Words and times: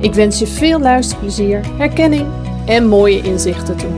Ik 0.00 0.14
wens 0.14 0.38
je 0.38 0.46
veel 0.46 0.80
luisterplezier, 0.80 1.76
herkenning 1.76 2.26
en 2.66 2.86
mooie 2.86 3.22
inzichten 3.22 3.76
toe. 3.76 3.90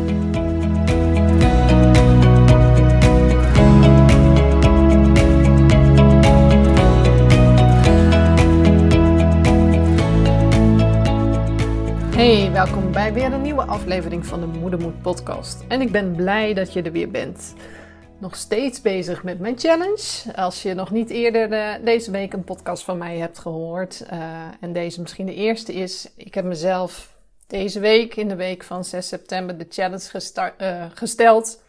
Hey, 12.17 12.51
welkom 12.53 12.93
bij 12.93 13.13
weer 13.13 13.33
een 13.33 13.43
nieuwe 13.43 13.65
aflevering 13.65 14.27
van 14.27 14.41
de 14.41 14.47
Moedermoed 14.47 15.03
podcast. 15.03 15.65
En 15.69 15.81
ik 15.81 15.93
ben 15.93 16.15
blij 16.15 16.55
dat 16.55 16.73
je 16.73 16.83
er 16.83 16.93
weer 16.93 17.11
bent. 17.11 17.55
Nog 18.23 18.37
steeds 18.37 18.81
bezig 18.81 19.23
met 19.23 19.39
mijn 19.39 19.59
challenge. 19.59 20.35
Als 20.35 20.63
je 20.63 20.75
nog 20.75 20.91
niet 20.91 21.11
eerder 21.11 21.53
uh, 21.53 21.85
deze 21.85 22.11
week 22.11 22.33
een 22.33 22.45
podcast 22.45 22.85
van 22.85 22.99
mij 22.99 23.19
hebt 23.19 23.39
gehoord 23.39 24.05
uh, 24.13 24.45
en 24.61 24.73
deze 24.73 25.01
misschien 25.01 25.27
de 25.27 25.35
eerste 25.35 25.73
is, 25.73 26.09
ik 26.17 26.35
heb 26.35 26.45
mezelf 26.45 27.17
deze 27.47 27.81
week, 27.81 28.17
in 28.17 28.29
de 28.29 28.37
week 28.37 28.63
van 28.63 28.85
6 28.85 29.09
september, 29.09 29.59
de 29.59 29.67
challenge 29.69 30.53
uh, 30.59 30.85
gesteld 30.95 31.63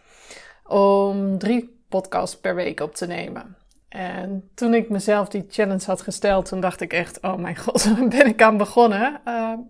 om 0.67 1.37
drie 1.37 1.79
podcasts 1.89 2.37
per 2.37 2.55
week 2.55 2.79
op 2.79 2.95
te 2.95 3.07
nemen. 3.07 3.55
En 3.89 4.49
toen 4.55 4.73
ik 4.73 4.89
mezelf 4.89 5.27
die 5.27 5.45
challenge 5.49 5.85
had 5.85 6.01
gesteld, 6.01 6.45
toen 6.45 6.61
dacht 6.61 6.81
ik 6.81 6.93
echt, 6.93 7.21
oh 7.21 7.35
mijn 7.35 7.57
god, 7.65 7.83
waar 7.83 8.07
ben 8.07 8.27
ik 8.27 8.41
aan 8.41 8.57
begonnen? 8.57 9.21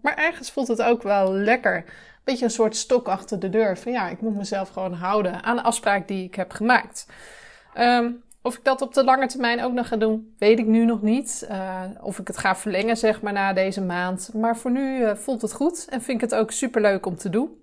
Maar 0.02 0.16
ergens 0.16 0.52
voelt 0.52 0.68
het 0.68 0.82
ook 0.82 1.04
wel 1.04 1.34
lekker. 1.34 1.86
Beetje 2.24 2.46
een 2.46 2.52
soort 2.52 2.76
stok 2.76 3.08
achter 3.08 3.40
de 3.40 3.50
deur. 3.50 3.78
Van 3.78 3.92
ja, 3.92 4.10
ik 4.10 4.22
moet 4.22 4.36
mezelf 4.36 4.70
gewoon 4.70 4.94
houden 4.94 5.44
aan 5.44 5.56
de 5.56 5.62
afspraak 5.62 6.08
die 6.08 6.24
ik 6.24 6.36
heb 6.36 6.52
gemaakt. 6.52 7.08
Um, 7.78 8.24
of 8.42 8.58
ik 8.58 8.64
dat 8.64 8.82
op 8.82 8.94
de 8.94 9.04
lange 9.04 9.28
termijn 9.28 9.64
ook 9.64 9.74
nog 9.74 9.88
ga 9.88 9.96
doen, 9.96 10.34
weet 10.38 10.60
ik 10.60 10.66
nu 10.66 10.86
nog 10.86 11.02
niet. 11.02 11.48
Uh, 11.52 11.82
of 12.02 12.20
ik 12.20 12.28
het 12.28 12.38
ga 12.38 12.56
verlengen, 12.56 12.98
zeg 12.98 13.22
maar, 13.22 13.34
na 13.34 13.54
deze 13.54 13.82
maand. 13.82 14.30
Maar 14.34 14.58
voor 14.58 14.72
nu 14.72 15.00
uh, 15.00 15.16
voelt 15.16 15.42
het 15.42 15.54
goed 15.54 15.86
en 15.90 16.02
vind 16.02 16.22
ik 16.22 16.30
het 16.30 16.40
ook 16.40 16.52
super 16.52 16.82
leuk 16.82 17.06
om 17.06 17.16
te 17.16 17.30
doen. 17.30 17.62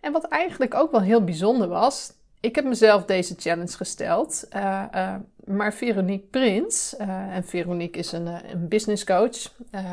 En 0.00 0.12
wat 0.12 0.24
eigenlijk 0.24 0.74
ook 0.74 0.90
wel 0.90 1.00
heel 1.00 1.24
bijzonder 1.24 1.68
was, 1.68 2.12
ik 2.40 2.54
heb 2.54 2.64
mezelf 2.64 3.04
deze 3.04 3.34
challenge 3.38 3.76
gesteld. 3.76 4.46
Uh, 4.56 5.14
maar 5.44 5.72
Veronique 5.72 6.26
Prins, 6.26 6.94
uh, 7.00 7.36
en 7.36 7.44
Veronique 7.44 7.98
is 7.98 8.12
een, 8.12 8.26
een 8.26 8.68
business 8.68 9.04
coach 9.04 9.52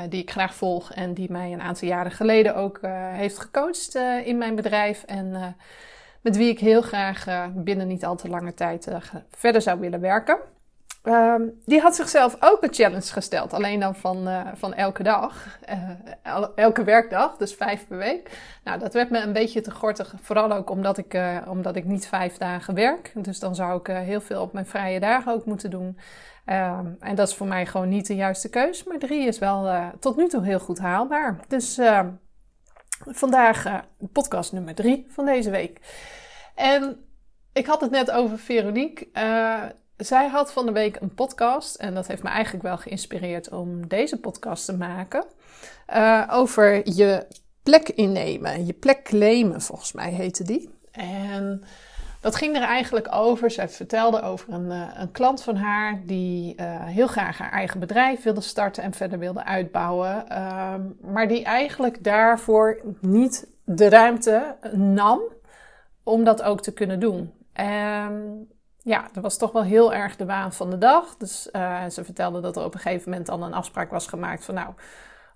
die 0.10 0.22
ik 0.22 0.32
graag 0.32 0.56
volg 0.56 0.94
en 0.94 1.14
die 1.14 1.32
mij 1.32 1.54
een 1.54 1.62
aantal 1.62 1.88
jaren 1.88 2.12
geleden 2.12 2.56
ook 2.56 2.80
heeft 3.14 3.40
gecoacht 3.40 3.96
in 4.26 4.38
mijn 4.38 4.56
bedrijf. 4.56 5.04
En 5.04 5.56
met 6.22 6.38
wie 6.38 6.50
ik 6.50 6.60
heel 6.60 6.82
graag 6.82 7.50
binnen 7.56 7.88
niet 7.88 8.06
al 8.06 8.16
te 8.16 8.30
lange 8.30 8.54
tijd 8.54 8.88
verder 9.30 9.62
zou 9.62 9.80
willen 9.80 10.02
werken. 10.02 10.38
Um, 11.04 11.60
die 11.66 11.80
had 11.80 11.96
zichzelf 11.96 12.36
ook 12.40 12.64
een 12.64 12.74
challenge 12.74 13.12
gesteld. 13.12 13.54
Alleen 13.54 13.80
dan 13.80 13.96
van, 13.96 14.28
uh, 14.28 14.48
van 14.54 14.74
elke 14.74 15.04
dag. 15.04 15.60
Uh, 15.70 16.44
elke 16.56 16.84
werkdag, 16.84 17.38
dus 17.38 17.54
vijf 17.54 17.88
per 17.88 17.98
week. 17.98 18.32
Nou, 18.64 18.80
dat 18.80 18.94
werd 18.94 19.10
me 19.10 19.20
een 19.20 19.34
beetje 19.34 19.62
te 19.62 19.72
gortig. 19.72 20.14
Vooral 20.22 20.52
ook 20.52 20.70
omdat 20.70 20.98
ik, 20.98 21.14
uh, 21.14 21.38
omdat 21.48 21.76
ik 21.76 21.86
niet 21.86 22.08
vijf 22.08 22.38
dagen 22.38 22.74
werk. 22.74 23.12
Dus 23.16 23.40
dan 23.40 23.56
zou 23.56 23.80
ik 23.80 23.88
heel 23.88 24.22
veel 24.22 24.42
op 24.42 24.54
mijn 24.54 24.66
vrije 24.66 25.00
dagen 25.00 25.34
ook 25.34 25.46
moeten 25.46 25.70
doen. 25.70 26.00
Um, 26.46 26.98
en 27.00 27.16
dat 27.16 27.28
is 27.28 27.36
voor 27.36 27.48
mij 27.48 27.66
gewoon 27.66 27.90
niet 27.90 28.08
de 28.08 28.16
juiste 28.16 28.50
keus. 28.50 28.84
Maar 28.84 28.98
drie 28.98 29.28
is 29.28 29.40
wel 29.40 29.92
tot 30.00 30.18
nu 30.18 30.28
toe 30.28 30.44
heel 30.44 30.60
goed 30.60 30.80
haalbaar. 30.80 31.40
Dus 31.48 31.78
ehm, 31.78 32.10
vandaag 33.06 33.84
podcast 34.12 34.52
nummer 34.52 34.76
drie 34.76 35.06
van 35.10 35.26
deze 35.26 35.50
week. 35.50 35.80
En 36.56 37.06
ik 37.54 37.66
had 37.66 37.82
het 37.82 37.92
net 37.92 38.12
over 38.12 38.40
Veronique 38.40 39.08
zij 40.00 40.28
had 40.28 40.54
van 40.54 40.66
de 40.66 40.72
week 40.72 40.98
een 41.02 41.14
podcast 41.14 41.76
en 41.76 41.94
dat 41.94 42.08
heeft 42.08 42.24
me 42.24 42.30
eigenlijk 42.30 42.64
wel 42.64 42.78
geïnspireerd 42.78 43.50
om 43.50 43.88
deze 43.88 44.20
podcast 44.20 44.66
te 44.66 44.78
maken. 44.78 45.26
Uh, 45.94 46.28
over 46.32 46.90
je 46.96 47.26
plek 47.64 47.90
innemen, 47.90 48.66
je 48.66 48.74
plek 48.74 49.04
claimen, 49.04 49.62
volgens 49.62 49.92
mij 49.92 50.12
heette 50.12 50.44
die. 50.44 50.70
En 50.92 51.64
dat 52.22 52.36
ging 52.36 52.56
er 52.56 52.62
eigenlijk 52.62 53.08
over. 53.16 53.52
Zij 53.52 53.70
vertelde 53.70 54.22
over 54.22 54.54
een, 54.54 54.66
uh, 54.66 54.88
een 54.94 55.12
klant 55.12 55.44
van 55.44 55.56
haar 55.56 56.02
die 56.06 56.56
uh, 56.56 56.86
heel 56.86 57.08
graag 57.08 57.38
haar 57.38 57.52
eigen 57.52 57.80
bedrijf 57.80 58.24
wilde 58.24 58.42
starten 58.42 58.84
en 58.84 58.94
verder 58.94 59.20
wilde 59.20 59.44
uitbouwen. 59.44 60.26
Uh, 60.32 60.74
maar 61.02 61.28
die 61.28 61.44
eigenlijk 61.44 62.04
daarvoor 62.04 62.82
niet 63.02 63.48
de 63.64 63.90
ruimte 63.90 64.56
nam 64.74 65.22
om 66.04 66.24
dat 66.24 66.42
ook 66.42 66.62
te 66.62 66.74
kunnen 66.74 67.00
doen. 67.00 67.34
En 67.54 68.48
ja, 68.90 69.08
dat 69.14 69.24
was 69.24 69.38
toch 69.38 69.52
wel 69.52 69.64
heel 69.64 69.94
erg 69.94 70.16
de 70.16 70.26
waan 70.26 70.54
van 70.54 70.70
de 70.70 70.78
dag. 70.78 71.18
Dus 71.18 71.50
uh, 71.52 71.86
ze 71.86 72.04
vertelde 72.04 72.40
dat 72.40 72.56
er 72.56 72.64
op 72.64 72.74
een 72.74 72.80
gegeven 72.80 73.10
moment 73.10 73.28
dan 73.28 73.44
een 73.44 73.54
afspraak 73.54 73.92
was 73.92 74.08
gemaakt 74.08 74.46
van 74.46 74.56
nou, 74.56 74.70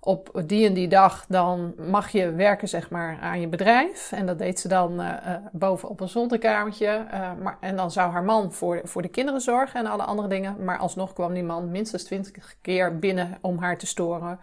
op 0.00 0.42
die 0.46 0.66
en 0.66 0.74
die 0.74 0.88
dag 0.88 1.24
dan 1.28 1.74
mag 1.88 2.10
je 2.10 2.32
werken 2.32 2.68
zeg 2.68 2.90
maar 2.90 3.18
aan 3.20 3.40
je 3.40 3.48
bedrijf. 3.48 4.12
En 4.12 4.26
dat 4.26 4.38
deed 4.38 4.60
ze 4.60 4.68
dan 4.68 5.00
uh, 5.00 5.14
boven 5.52 5.88
op 5.88 6.00
een 6.00 6.08
zolderkamertje. 6.08 7.06
maar, 7.42 7.56
en 7.60 7.76
dan 7.76 7.90
zou 7.90 8.12
haar 8.12 8.24
man 8.24 8.52
voor, 8.52 8.80
voor 8.84 9.02
de 9.02 9.08
kinderen 9.08 9.40
zorgen 9.40 9.80
en 9.80 9.86
alle 9.86 10.02
andere 10.02 10.28
dingen. 10.28 10.64
Maar 10.64 10.78
alsnog 10.78 11.12
kwam 11.12 11.34
die 11.34 11.42
man 11.42 11.70
minstens 11.70 12.04
twintig 12.04 12.54
keer 12.60 12.98
binnen 12.98 13.38
om 13.40 13.58
haar 13.58 13.78
te 13.78 13.86
storen. 13.86 14.38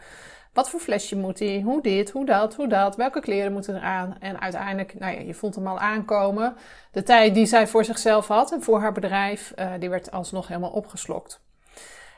Wat 0.54 0.70
voor 0.70 0.80
flesje 0.80 1.18
moet 1.18 1.40
hij? 1.40 1.62
Hoe 1.62 1.82
dit, 1.82 2.10
hoe 2.10 2.26
dat, 2.26 2.56
hoe 2.56 2.68
dat? 2.68 2.96
Welke 2.96 3.20
kleren 3.20 3.52
moeten 3.52 3.76
er 3.76 3.82
aan? 3.82 4.16
En 4.20 4.42
uiteindelijk, 4.42 5.00
nou 5.00 5.14
ja, 5.14 5.20
je 5.20 5.34
voelt 5.34 5.56
hem 5.56 5.68
al 5.68 5.80
aankomen. 5.80 6.56
De 6.92 7.04
tijd 7.04 7.34
die 7.34 7.46
zij 7.46 7.68
voor 7.68 7.86
zichzelf 7.86 8.28
had 8.28 8.52
en 8.52 8.62
voor 8.62 8.80
haar 8.80 8.92
bedrijf, 8.92 9.54
uh, 9.56 9.72
die 9.80 9.90
werd 9.90 10.12
alsnog 10.12 10.48
helemaal 10.48 10.72
opgeslokt. 10.72 11.42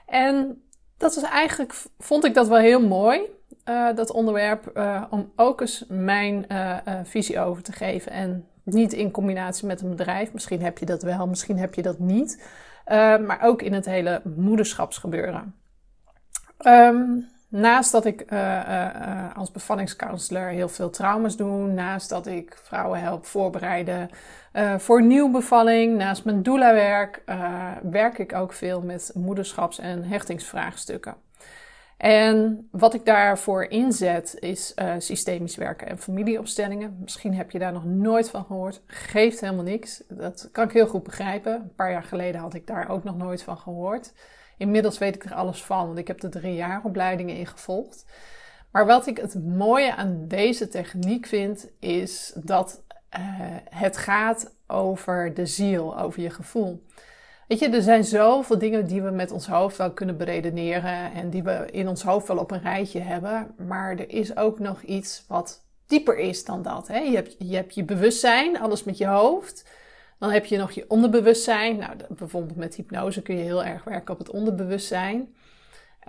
En 0.05 0.63
dat 0.97 1.15
is 1.15 1.23
eigenlijk, 1.23 1.73
vond 1.99 2.25
ik 2.25 2.33
dat 2.33 2.47
wel 2.47 2.57
heel 2.57 2.87
mooi, 2.87 3.21
uh, 3.69 3.95
dat 3.95 4.11
onderwerp, 4.11 4.71
uh, 4.73 5.03
om 5.09 5.31
ook 5.35 5.61
eens 5.61 5.85
mijn 5.87 6.45
visie 7.03 7.39
over 7.39 7.63
te 7.63 7.71
geven. 7.71 8.11
En 8.11 8.47
niet 8.63 8.93
in 8.93 9.11
combinatie 9.11 9.67
met 9.67 9.81
een 9.81 9.89
bedrijf. 9.89 10.33
Misschien 10.33 10.61
heb 10.61 10.77
je 10.77 10.85
dat 10.85 11.01
wel, 11.01 11.27
misschien 11.27 11.57
heb 11.57 11.73
je 11.73 11.81
dat 11.81 11.99
niet. 11.99 12.43
maar 13.25 13.39
ook 13.41 13.61
in 13.61 13.73
het 13.73 13.85
hele 13.85 14.21
moederschapsgebeuren. 14.35 15.55
Um, 16.65 17.31
Naast 17.55 17.91
dat 17.91 18.05
ik 18.05 18.31
uh, 18.31 18.39
uh, 18.39 19.37
als 19.37 19.51
bevallingscounselor 19.51 20.47
heel 20.47 20.69
veel 20.69 20.89
trauma's 20.89 21.37
doe, 21.37 21.67
naast 21.67 22.09
dat 22.09 22.27
ik 22.27 22.57
vrouwen 22.63 22.99
help 22.99 23.25
voorbereiden 23.25 24.09
voor 24.77 25.03
nieuw 25.03 25.31
bevalling, 25.31 25.97
naast 25.97 26.25
mijn 26.25 26.43
doula-werk, 26.43 27.23
werk 27.83 28.17
ik 28.17 28.33
ook 28.33 28.53
veel 28.53 28.81
met 28.81 29.11
moederschaps- 29.15 29.79
en 29.79 30.03
hechtingsvraagstukken. 30.03 31.15
En 31.97 32.67
wat 32.71 32.93
ik 32.93 33.05
daarvoor 33.05 33.63
inzet 33.63 34.35
is 34.39 34.73
systemisch 34.97 35.55
werken 35.55 35.87
en 35.87 35.97
familieopstellingen. 35.97 36.97
Misschien 37.01 37.33
heb 37.33 37.51
je 37.51 37.59
daar 37.59 37.73
nog 37.73 37.85
nooit 37.85 38.29
van 38.29 38.45
gehoord. 38.45 38.81
Geeft 38.87 39.39
helemaal 39.39 39.63
niks. 39.63 40.03
Dat 40.07 40.49
kan 40.51 40.63
ik 40.65 40.71
heel 40.71 40.87
goed 40.87 41.03
begrijpen. 41.03 41.53
Een 41.53 41.75
paar 41.75 41.91
jaar 41.91 42.03
geleden 42.03 42.41
had 42.41 42.53
ik 42.53 42.67
daar 42.67 42.89
ook 42.89 43.03
nog 43.03 43.17
nooit 43.17 43.43
van 43.43 43.57
gehoord. 43.57 44.13
Inmiddels 44.63 44.97
weet 44.97 45.15
ik 45.15 45.25
er 45.25 45.33
alles 45.33 45.63
van, 45.63 45.85
want 45.85 45.97
ik 45.97 46.07
heb 46.07 46.23
er 46.23 46.29
drie 46.29 46.55
jaar 46.55 46.81
opleidingen 46.83 47.35
in 47.35 47.47
gevolgd. 47.47 48.05
Maar 48.71 48.85
wat 48.85 49.07
ik 49.07 49.17
het 49.17 49.45
mooie 49.45 49.95
aan 49.95 50.27
deze 50.27 50.67
techniek 50.67 51.25
vind, 51.25 51.67
is 51.79 52.33
dat 52.35 52.83
uh, 53.17 53.19
het 53.69 53.97
gaat 53.97 54.55
over 54.67 55.33
de 55.33 55.45
ziel, 55.45 55.99
over 55.99 56.21
je 56.21 56.29
gevoel. 56.29 56.83
Weet 57.47 57.59
je, 57.59 57.69
er 57.69 57.81
zijn 57.81 58.03
zoveel 58.03 58.57
dingen 58.57 58.87
die 58.87 59.01
we 59.01 59.09
met 59.09 59.31
ons 59.31 59.47
hoofd 59.47 59.77
wel 59.77 59.91
kunnen 59.91 60.17
beredeneren 60.17 61.13
en 61.13 61.29
die 61.29 61.43
we 61.43 61.67
in 61.71 61.87
ons 61.87 62.03
hoofd 62.03 62.27
wel 62.27 62.37
op 62.37 62.51
een 62.51 62.61
rijtje 62.61 62.99
hebben. 62.99 63.55
Maar 63.67 63.91
er 63.91 64.09
is 64.09 64.37
ook 64.37 64.59
nog 64.59 64.81
iets 64.81 65.25
wat 65.27 65.65
dieper 65.87 66.17
is 66.17 66.45
dan 66.45 66.61
dat. 66.61 66.87
Hè? 66.87 66.99
Je 66.99 67.55
hebt 67.55 67.75
je 67.75 67.83
bewustzijn, 67.83 68.59
alles 68.59 68.83
met 68.83 68.97
je 68.97 69.07
hoofd. 69.07 69.65
Dan 70.19 70.31
heb 70.31 70.45
je 70.45 70.57
nog 70.57 70.71
je 70.71 70.89
onderbewustzijn. 70.89 71.77
Nou, 71.77 71.95
bijvoorbeeld 72.09 72.57
met 72.57 72.75
hypnose 72.75 73.21
kun 73.21 73.37
je 73.37 73.43
heel 73.43 73.63
erg 73.63 73.83
werken 73.83 74.13
op 74.13 74.19
het 74.19 74.29
onderbewustzijn. 74.29 75.35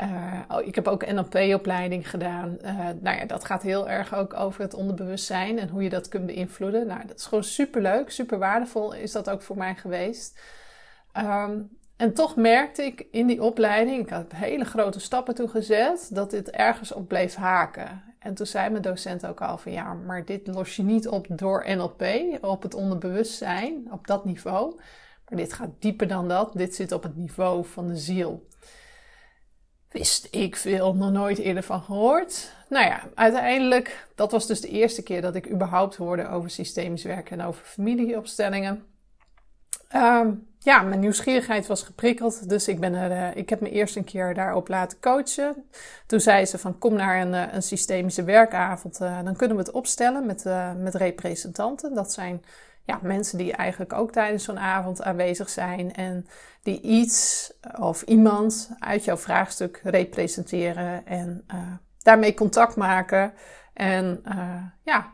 Uh, 0.01 0.41
ik 0.65 0.75
heb 0.75 0.89
ook 0.89 1.13
NLP-opleiding 1.13 2.11
gedaan. 2.11 2.59
Uh, 2.63 2.89
nou 3.01 3.17
ja, 3.19 3.25
dat 3.25 3.45
gaat 3.45 3.63
heel 3.63 3.89
erg 3.89 4.15
ook 4.15 4.35
over 4.35 4.63
het 4.63 4.75
onderbewustzijn 4.75 5.59
en 5.59 5.69
hoe 5.69 5.83
je 5.83 5.89
dat 5.89 6.09
kunt 6.09 6.27
beïnvloeden. 6.27 6.87
Nou, 6.87 7.07
dat 7.07 7.19
is 7.19 7.27
gewoon 7.27 7.45
super 7.45 7.83
leuk, 7.83 8.11
super 8.11 8.39
waardevol 8.39 8.95
is 8.95 9.13
dat 9.13 9.31
ook 9.31 9.43
voor 9.43 9.57
mij 9.57 9.75
geweest. 9.75 10.41
Um, 11.17 11.71
en 11.97 12.15
toch 12.15 12.37
merkte 12.37 12.83
ik 12.83 13.07
in 13.11 13.27
die 13.27 13.43
opleiding, 13.43 14.03
ik 14.03 14.09
had 14.09 14.33
hele 14.33 14.65
grote 14.65 15.01
stappen 15.01 15.35
toe 15.35 15.49
gezet, 15.49 16.09
dat 16.13 16.31
dit 16.31 16.51
ergens 16.51 16.93
op 16.93 17.09
bleef 17.09 17.35
haken. 17.35 18.03
En 18.25 18.35
toen 18.35 18.47
zei 18.47 18.71
mijn 18.71 18.83
docent 18.83 19.27
ook 19.27 19.41
al 19.41 19.59
van 19.59 19.73
ja, 19.73 19.93
maar 19.93 20.25
dit 20.25 20.47
los 20.47 20.77
je 20.77 20.83
niet 20.83 21.09
op 21.09 21.27
door 21.31 21.65
NLP, 21.67 22.03
op 22.41 22.63
het 22.63 22.75
onderbewustzijn, 22.75 23.93
op 23.93 24.07
dat 24.07 24.25
niveau. 24.25 24.81
Maar 25.29 25.39
dit 25.39 25.53
gaat 25.53 25.71
dieper 25.79 26.09
dan 26.09 26.29
dat. 26.29 26.53
Dit 26.53 26.75
zit 26.75 26.93
op 26.93 27.03
het 27.03 27.17
niveau 27.17 27.67
van 27.67 27.87
de 27.87 27.97
ziel. 27.97 28.49
Wist 29.89 30.29
ik 30.31 30.57
veel, 30.57 30.95
nog 30.95 31.13
nooit 31.13 31.39
eerder 31.39 31.63
van 31.63 31.83
gehoord. 31.83 32.53
Nou 32.69 32.87
ja, 32.87 33.09
uiteindelijk, 33.15 34.09
dat 34.15 34.33
was 34.33 34.47
dus 34.47 34.61
de 34.61 34.69
eerste 34.69 35.03
keer 35.03 35.21
dat 35.21 35.35
ik 35.35 35.51
überhaupt 35.51 35.97
hoorde 35.97 36.29
over 36.29 36.51
systemisch 36.51 37.05
werken 37.05 37.41
en 37.41 37.47
over 37.47 37.65
familieopstellingen. 37.65 38.85
Um, 39.95 40.54
ja, 40.65 40.83
mijn 40.83 41.01
nieuwsgierigheid 41.01 41.67
was 41.67 41.83
geprikkeld. 41.83 42.49
Dus 42.49 42.69
ik, 42.69 42.81
ben 42.81 42.95
er, 42.95 43.11
uh, 43.11 43.37
ik 43.37 43.49
heb 43.49 43.61
me 43.61 43.71
eerst 43.71 43.97
een 43.97 44.05
keer 44.05 44.35
daarop 44.35 44.69
laten 44.69 45.01
coachen. 45.01 45.69
Toen 46.07 46.21
zei 46.21 46.47
ze 46.47 46.59
van 46.59 46.79
kom 46.79 46.95
naar 46.95 47.21
een, 47.21 47.33
uh, 47.33 47.53
een 47.53 47.63
systemische 47.63 48.25
werkavond. 48.25 49.01
Uh, 49.01 49.23
dan 49.25 49.37
kunnen 49.37 49.57
we 49.57 49.63
het 49.63 49.73
opstellen 49.73 50.27
met, 50.27 50.45
met 50.77 50.95
representanten. 50.95 51.95
Dat 51.95 52.13
zijn 52.13 52.45
ja, 52.85 52.99
mensen 53.03 53.39
die 53.39 53.53
eigenlijk 53.53 53.93
ook 53.93 54.13
tijdens 54.13 54.45
zo'n 54.45 54.59
avond 54.59 55.03
aanwezig 55.03 55.49
zijn. 55.49 55.95
En 55.95 56.27
die 56.63 56.81
iets 56.81 57.53
of 57.81 58.03
iemand 58.03 58.71
uit 58.79 59.05
jouw 59.05 59.17
vraagstuk 59.17 59.81
representeren. 59.83 61.07
En 61.07 61.47
daarmee 62.03 62.35
contact 62.35 62.77
maken. 62.77 63.33
En 63.75 64.23
ja, 64.83 65.13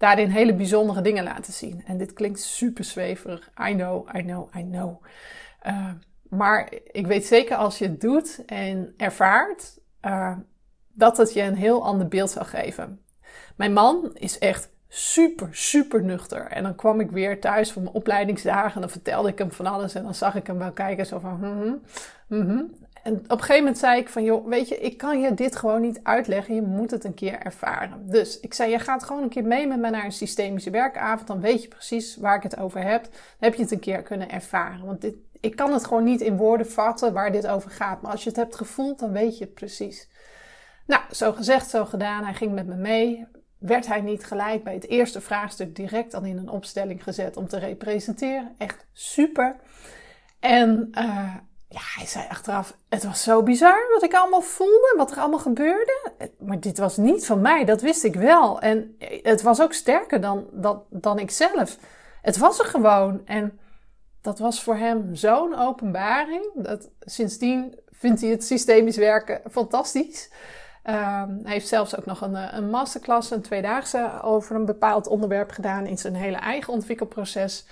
daarin 0.00 0.28
hele 0.28 0.54
bijzondere 0.54 1.00
dingen 1.00 1.24
laten 1.24 1.52
zien. 1.52 1.82
En 1.86 1.98
dit 1.98 2.12
klinkt 2.12 2.40
super 2.40 2.84
zweverig. 2.84 3.50
I 3.68 3.74
know, 3.74 4.08
I 4.16 4.22
know, 4.22 4.56
I 4.56 4.62
know. 4.62 5.04
Uh, 5.66 5.90
maar 6.28 6.72
ik 6.84 7.06
weet 7.06 7.24
zeker 7.24 7.56
als 7.56 7.78
je 7.78 7.84
het 7.84 8.00
doet 8.00 8.42
en 8.46 8.94
ervaart, 8.96 9.78
uh, 10.02 10.36
dat 10.92 11.16
het 11.16 11.32
je 11.32 11.42
een 11.42 11.56
heel 11.56 11.84
ander 11.84 12.08
beeld 12.08 12.30
zal 12.30 12.44
geven. 12.44 13.00
Mijn 13.56 13.72
man 13.72 14.10
is 14.14 14.38
echt 14.38 14.70
super, 14.88 15.48
super 15.50 16.02
nuchter. 16.04 16.46
En 16.46 16.62
dan 16.62 16.74
kwam 16.74 17.00
ik 17.00 17.10
weer 17.10 17.40
thuis 17.40 17.72
van 17.72 17.82
mijn 17.82 17.94
opleidingsdagen 17.94 18.74
en 18.74 18.80
dan 18.80 18.90
vertelde 18.90 19.28
ik 19.28 19.38
hem 19.38 19.52
van 19.52 19.66
alles. 19.66 19.94
En 19.94 20.02
dan 20.02 20.14
zag 20.14 20.34
ik 20.34 20.46
hem 20.46 20.58
wel 20.58 20.72
kijken 20.72 21.06
zo 21.06 21.18
van, 21.18 21.38
mm 21.38 21.80
-hmm, 22.28 22.74
en 23.02 23.14
op 23.14 23.30
een 23.30 23.38
gegeven 23.38 23.56
moment 23.56 23.78
zei 23.78 24.00
ik 24.00 24.08
van, 24.08 24.24
joh, 24.24 24.46
weet 24.46 24.68
je, 24.68 24.78
ik 24.78 24.96
kan 24.96 25.20
je 25.20 25.34
dit 25.34 25.56
gewoon 25.56 25.80
niet 25.80 26.00
uitleggen. 26.02 26.54
Je 26.54 26.62
moet 26.62 26.90
het 26.90 27.04
een 27.04 27.14
keer 27.14 27.38
ervaren. 27.38 28.10
Dus 28.10 28.40
ik 28.40 28.54
zei, 28.54 28.70
je 28.70 28.78
gaat 28.78 29.04
gewoon 29.04 29.22
een 29.22 29.28
keer 29.28 29.44
mee 29.44 29.66
met 29.66 29.78
me 29.78 29.90
naar 29.90 30.04
een 30.04 30.12
systemische 30.12 30.70
werkavond. 30.70 31.26
Dan 31.26 31.40
weet 31.40 31.62
je 31.62 31.68
precies 31.68 32.16
waar 32.16 32.36
ik 32.36 32.42
het 32.42 32.58
over 32.58 32.82
heb. 32.82 33.02
Dan 33.02 33.12
heb 33.38 33.54
je 33.54 33.62
het 33.62 33.70
een 33.70 33.78
keer 33.78 34.02
kunnen 34.02 34.30
ervaren. 34.30 34.86
Want 34.86 35.00
dit, 35.00 35.14
ik 35.40 35.56
kan 35.56 35.72
het 35.72 35.86
gewoon 35.86 36.04
niet 36.04 36.20
in 36.20 36.36
woorden 36.36 36.70
vatten 36.70 37.12
waar 37.12 37.32
dit 37.32 37.46
over 37.46 37.70
gaat. 37.70 38.02
Maar 38.02 38.10
als 38.10 38.22
je 38.22 38.28
het 38.28 38.38
hebt 38.38 38.56
gevoeld, 38.56 38.98
dan 38.98 39.12
weet 39.12 39.38
je 39.38 39.44
het 39.44 39.54
precies. 39.54 40.08
Nou, 40.86 41.02
zo 41.10 41.32
gezegd, 41.32 41.70
zo 41.70 41.84
gedaan. 41.84 42.24
Hij 42.24 42.34
ging 42.34 42.52
met 42.52 42.66
me 42.66 42.74
mee. 42.74 43.26
Werd 43.58 43.86
hij 43.86 44.00
niet 44.00 44.24
gelijk 44.24 44.64
bij 44.64 44.74
het 44.74 44.88
eerste 44.88 45.20
vraagstuk 45.20 45.76
direct 45.76 46.10
dan 46.10 46.26
in 46.26 46.38
een 46.38 46.48
opstelling 46.48 47.02
gezet 47.02 47.36
om 47.36 47.48
te 47.48 47.58
representeren? 47.58 48.54
Echt 48.58 48.86
super. 48.92 49.56
En 50.40 50.88
uh, 50.98 51.34
ja, 51.72 51.80
hij 51.96 52.06
zei 52.06 52.26
achteraf, 52.28 52.76
het 52.88 53.04
was 53.04 53.22
zo 53.22 53.42
bizar 53.42 53.88
wat 53.92 54.02
ik 54.02 54.14
allemaal 54.14 54.40
voelde, 54.40 54.94
wat 54.96 55.10
er 55.10 55.18
allemaal 55.18 55.38
gebeurde. 55.38 56.12
Maar 56.38 56.60
dit 56.60 56.78
was 56.78 56.96
niet 56.96 57.26
van 57.26 57.40
mij, 57.40 57.64
dat 57.64 57.80
wist 57.80 58.04
ik 58.04 58.14
wel. 58.14 58.60
En 58.60 58.96
het 59.22 59.42
was 59.42 59.60
ook 59.60 59.72
sterker 59.72 60.20
dan, 60.20 60.46
dan, 60.52 60.82
dan 60.88 61.18
ik 61.18 61.30
zelf. 61.30 61.76
Het 62.22 62.38
was 62.38 62.58
er 62.58 62.64
gewoon. 62.64 63.26
En 63.26 63.58
dat 64.20 64.38
was 64.38 64.62
voor 64.62 64.76
hem 64.76 65.14
zo'n 65.14 65.58
openbaring. 65.58 66.50
Dat 66.54 66.88
sindsdien 67.00 67.78
vindt 67.90 68.20
hij 68.20 68.30
het 68.30 68.44
systemisch 68.44 68.96
werken 68.96 69.40
fantastisch. 69.50 70.30
Um, 70.84 71.40
hij 71.42 71.52
heeft 71.52 71.68
zelfs 71.68 71.96
ook 71.96 72.06
nog 72.06 72.20
een, 72.20 72.56
een 72.56 72.70
masterclass, 72.70 73.30
een 73.30 73.42
tweedaagse, 73.42 74.20
over 74.22 74.56
een 74.56 74.64
bepaald 74.64 75.06
onderwerp 75.06 75.50
gedaan 75.50 75.86
in 75.86 75.98
zijn 75.98 76.14
hele 76.14 76.36
eigen 76.36 76.72
ontwikkelproces. 76.72 77.66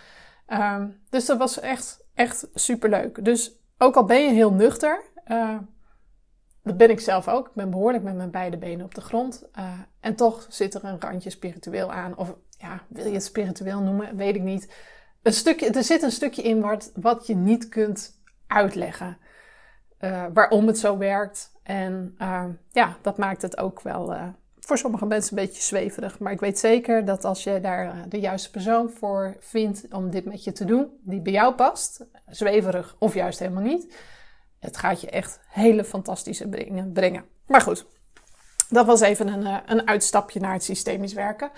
Um, 0.49 1.01
dus 1.11 1.27
dat 1.27 1.39
was 1.39 1.61
echt, 1.61 2.05
echt 2.15 2.47
superleuk. 2.55 3.25
Dus 3.25 3.58
ook 3.79 3.97
al 3.97 4.05
ben 4.05 4.25
je 4.25 4.33
heel 4.33 4.53
nuchter, 4.53 5.03
uh, 5.27 5.59
dat 6.63 6.77
ben 6.77 6.91
ik 6.91 7.01
zelf 7.01 7.29
ook. 7.29 7.47
Ik 7.47 7.55
ben 7.55 7.71
behoorlijk 7.71 8.05
met 8.05 8.15
mijn 8.15 8.31
beide 8.31 8.59
benen 8.59 8.85
op 8.85 8.95
de 8.95 9.01
grond. 9.01 9.49
Uh, 9.59 9.73
en 10.01 10.15
toch 10.15 10.47
zit 10.49 10.75
er 10.75 10.85
een 10.85 11.01
randje 11.01 11.31
spiritueel 11.31 11.93
aan. 11.93 12.17
Of 12.17 12.35
ja, 12.59 12.83
wil 12.89 13.07
je 13.07 13.13
het 13.13 13.25
spiritueel 13.25 13.81
noemen? 13.81 14.17
Weet 14.17 14.35
ik 14.35 14.43
niet. 14.43 14.75
Een 15.23 15.33
stukje, 15.33 15.71
er 15.71 15.85
zit 15.85 16.03
een 16.03 16.11
stukje 16.11 16.43
in 16.43 16.61
wat, 16.61 16.93
wat 16.95 17.27
je 17.27 17.35
niet 17.35 17.69
kunt 17.69 18.21
uitleggen. 18.47 19.19
Uh, 20.01 20.25
waarom 20.35 20.67
het 20.67 20.79
zo 20.79 20.99
werkt. 20.99 21.53
En 21.63 22.15
ja, 22.71 22.97
dat 23.03 23.19
maakt 23.19 23.43
het 23.43 23.59
ook 23.59 23.81
wel 23.81 24.15
voor 24.69 24.79
sommige 24.79 25.07
mensen 25.07 25.39
een 25.39 25.45
beetje 25.45 25.63
zweverig. 25.63 26.19
Maar 26.19 26.33
ik 26.33 26.41
weet 26.41 26.59
zeker 26.59 27.05
dat 27.05 27.25
als 27.25 27.45
je 27.45 27.61
daar 27.61 28.09
de 28.09 28.21
juiste 28.21 28.51
persoon 28.51 28.91
voor 28.91 29.37
vindt 29.41 29.87
om 29.91 30.11
dit 30.11 30.25
met 30.25 30.45
je 30.45 30.53
te 30.53 30.65
doen, 30.65 30.89
die 31.01 31.21
bij 31.21 31.33
jou 31.33 31.55
past, 31.55 32.07
zweverig 32.27 32.97
of 32.99 33.15
juist 33.15 33.39
helemaal 33.39 33.63
niet, 33.63 33.95
het 34.59 34.77
gaat 34.77 35.01
je 35.01 35.11
echt 35.11 35.41
hele 35.49 35.85
fantastische 35.85 36.49
dingen 36.49 36.93
brengen. 36.93 37.25
Maar 37.47 37.61
goed, 37.61 37.87
dat 38.69 38.87
was 38.87 39.01
even 39.01 39.29
een, 39.29 39.47
eh, 39.47 39.57
een 39.67 39.87
uitstapje 39.87 40.41
naar 40.41 40.53
het 40.53 40.65
systemisch 40.65 41.13
werken. 41.13 41.51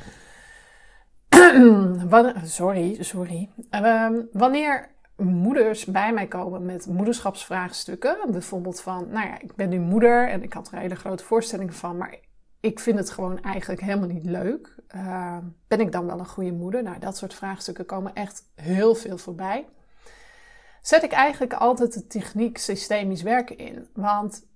sorry, 2.45 3.03
sorry. 3.03 3.51
Ehm, 3.71 4.21
wanneer 4.33 4.91
moeders 5.17 5.85
bij 5.85 6.13
mij 6.13 6.27
komen 6.27 6.65
met 6.65 6.87
moederschapsvraagstukken, 6.87 8.17
bijvoorbeeld 8.29 8.81
van, 8.81 9.09
nou 9.09 9.27
ja, 9.27 9.41
ik 9.41 9.55
ben 9.55 9.69
nu 9.69 9.79
moeder 9.79 10.29
en 10.29 10.43
ik 10.43 10.53
had 10.53 10.73
er 10.73 10.79
hele 10.79 10.97
grote 10.97 11.25
voorstelling 11.25 11.75
van, 11.75 11.97
maar 11.97 12.19
ik 12.61 12.81
vind 12.81 12.99
het 12.99 13.11
gewoon 13.11 13.43
eigenlijk 13.43 13.81
helemaal 13.81 14.09
niet 14.09 14.25
leuk. 14.25 14.75
Uh, 14.95 15.39
ben 15.69 15.81
ik 15.81 15.93
dan 15.93 16.07
wel 16.07 16.19
een 16.19 16.27
goede 16.27 16.53
moeder? 16.53 16.83
Nou, 16.83 16.99
dat 16.99 17.17
soort 17.17 17.35
vraagstukken 17.35 17.87
komen 17.87 18.15
echt 18.15 18.45
heel 18.55 18.95
veel 18.95 19.19
voorbij. 19.19 19.69
Zet 20.83 21.03
ik 21.03 21.13
eigenlijk 21.13 21.53
altijd 21.53 21.93
de 21.93 22.07
techniek 22.07 22.59
systemisch 22.59 23.23
werken 23.23 23.59
in. 23.59 23.89
Want 23.93 24.47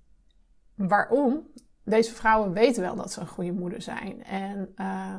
waarom? 0.75 1.47
Deze 1.83 2.13
vrouwen 2.13 2.53
weten 2.53 2.81
wel 2.81 2.95
dat 2.95 3.11
ze 3.11 3.19
een 3.19 3.27
goede 3.27 3.51
moeder 3.51 3.81
zijn. 3.81 4.23
En 4.23 4.73
uh, 4.75 5.15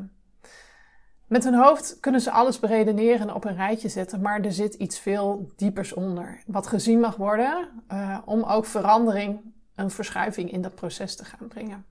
met 1.26 1.44
hun 1.44 1.54
hoofd 1.54 2.00
kunnen 2.00 2.20
ze 2.20 2.30
alles 2.30 2.58
beredeneren 2.58 3.28
en 3.28 3.34
op 3.34 3.44
een 3.44 3.56
rijtje 3.56 3.88
zetten, 3.88 4.20
maar 4.20 4.40
er 4.40 4.52
zit 4.52 4.74
iets 4.74 4.98
veel 4.98 5.50
diepers 5.56 5.92
onder. 5.92 6.42
Wat 6.46 6.66
gezien 6.66 7.00
mag 7.00 7.16
worden 7.16 7.68
uh, 7.92 8.18
om 8.24 8.42
ook 8.42 8.64
verandering, 8.64 9.40
een 9.74 9.90
verschuiving 9.90 10.52
in 10.52 10.62
dat 10.62 10.74
proces 10.74 11.16
te 11.16 11.24
gaan 11.24 11.48
brengen. 11.48 11.84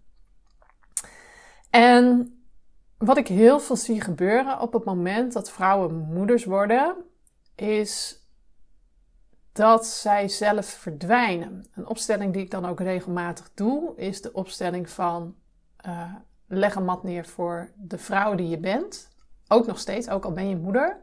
En 1.76 2.34
wat 2.98 3.18
ik 3.18 3.28
heel 3.28 3.60
veel 3.60 3.76
zie 3.76 4.02
gebeuren 4.02 4.60
op 4.60 4.74
het 4.74 4.84
moment 4.84 5.34
dat 5.34 5.52
vrouwen 5.52 5.96
moeders 5.96 6.46
worden, 6.46 6.96
is 7.56 8.24
dat 9.52 9.86
zij 9.86 10.28
zelf 10.28 10.66
verdwijnen. 10.66 11.66
Een 11.74 11.88
opstelling 11.88 12.34
die 12.34 12.42
ik 12.42 12.52
dan 12.52 12.66
ook 12.66 12.80
regelmatig 12.80 13.52
doe, 13.54 13.96
is 13.96 14.22
de 14.22 14.34
opstelling 14.34 14.90
van 14.90 15.36
uh, 15.88 16.14
leg 16.48 16.76
een 16.76 16.86
mat 16.86 17.04
neer 17.04 17.26
voor 17.26 17.72
de 17.76 17.98
vrouw 17.98 18.36
die 18.36 18.50
je 18.50 18.60
bent. 18.60 19.10
Ook 19.48 19.66
nog 19.66 19.80
steeds, 19.80 20.10
ook 20.10 20.26
al 20.26 20.32
ben 20.32 20.50
je 20.50 20.56
moeder. 20.56 20.98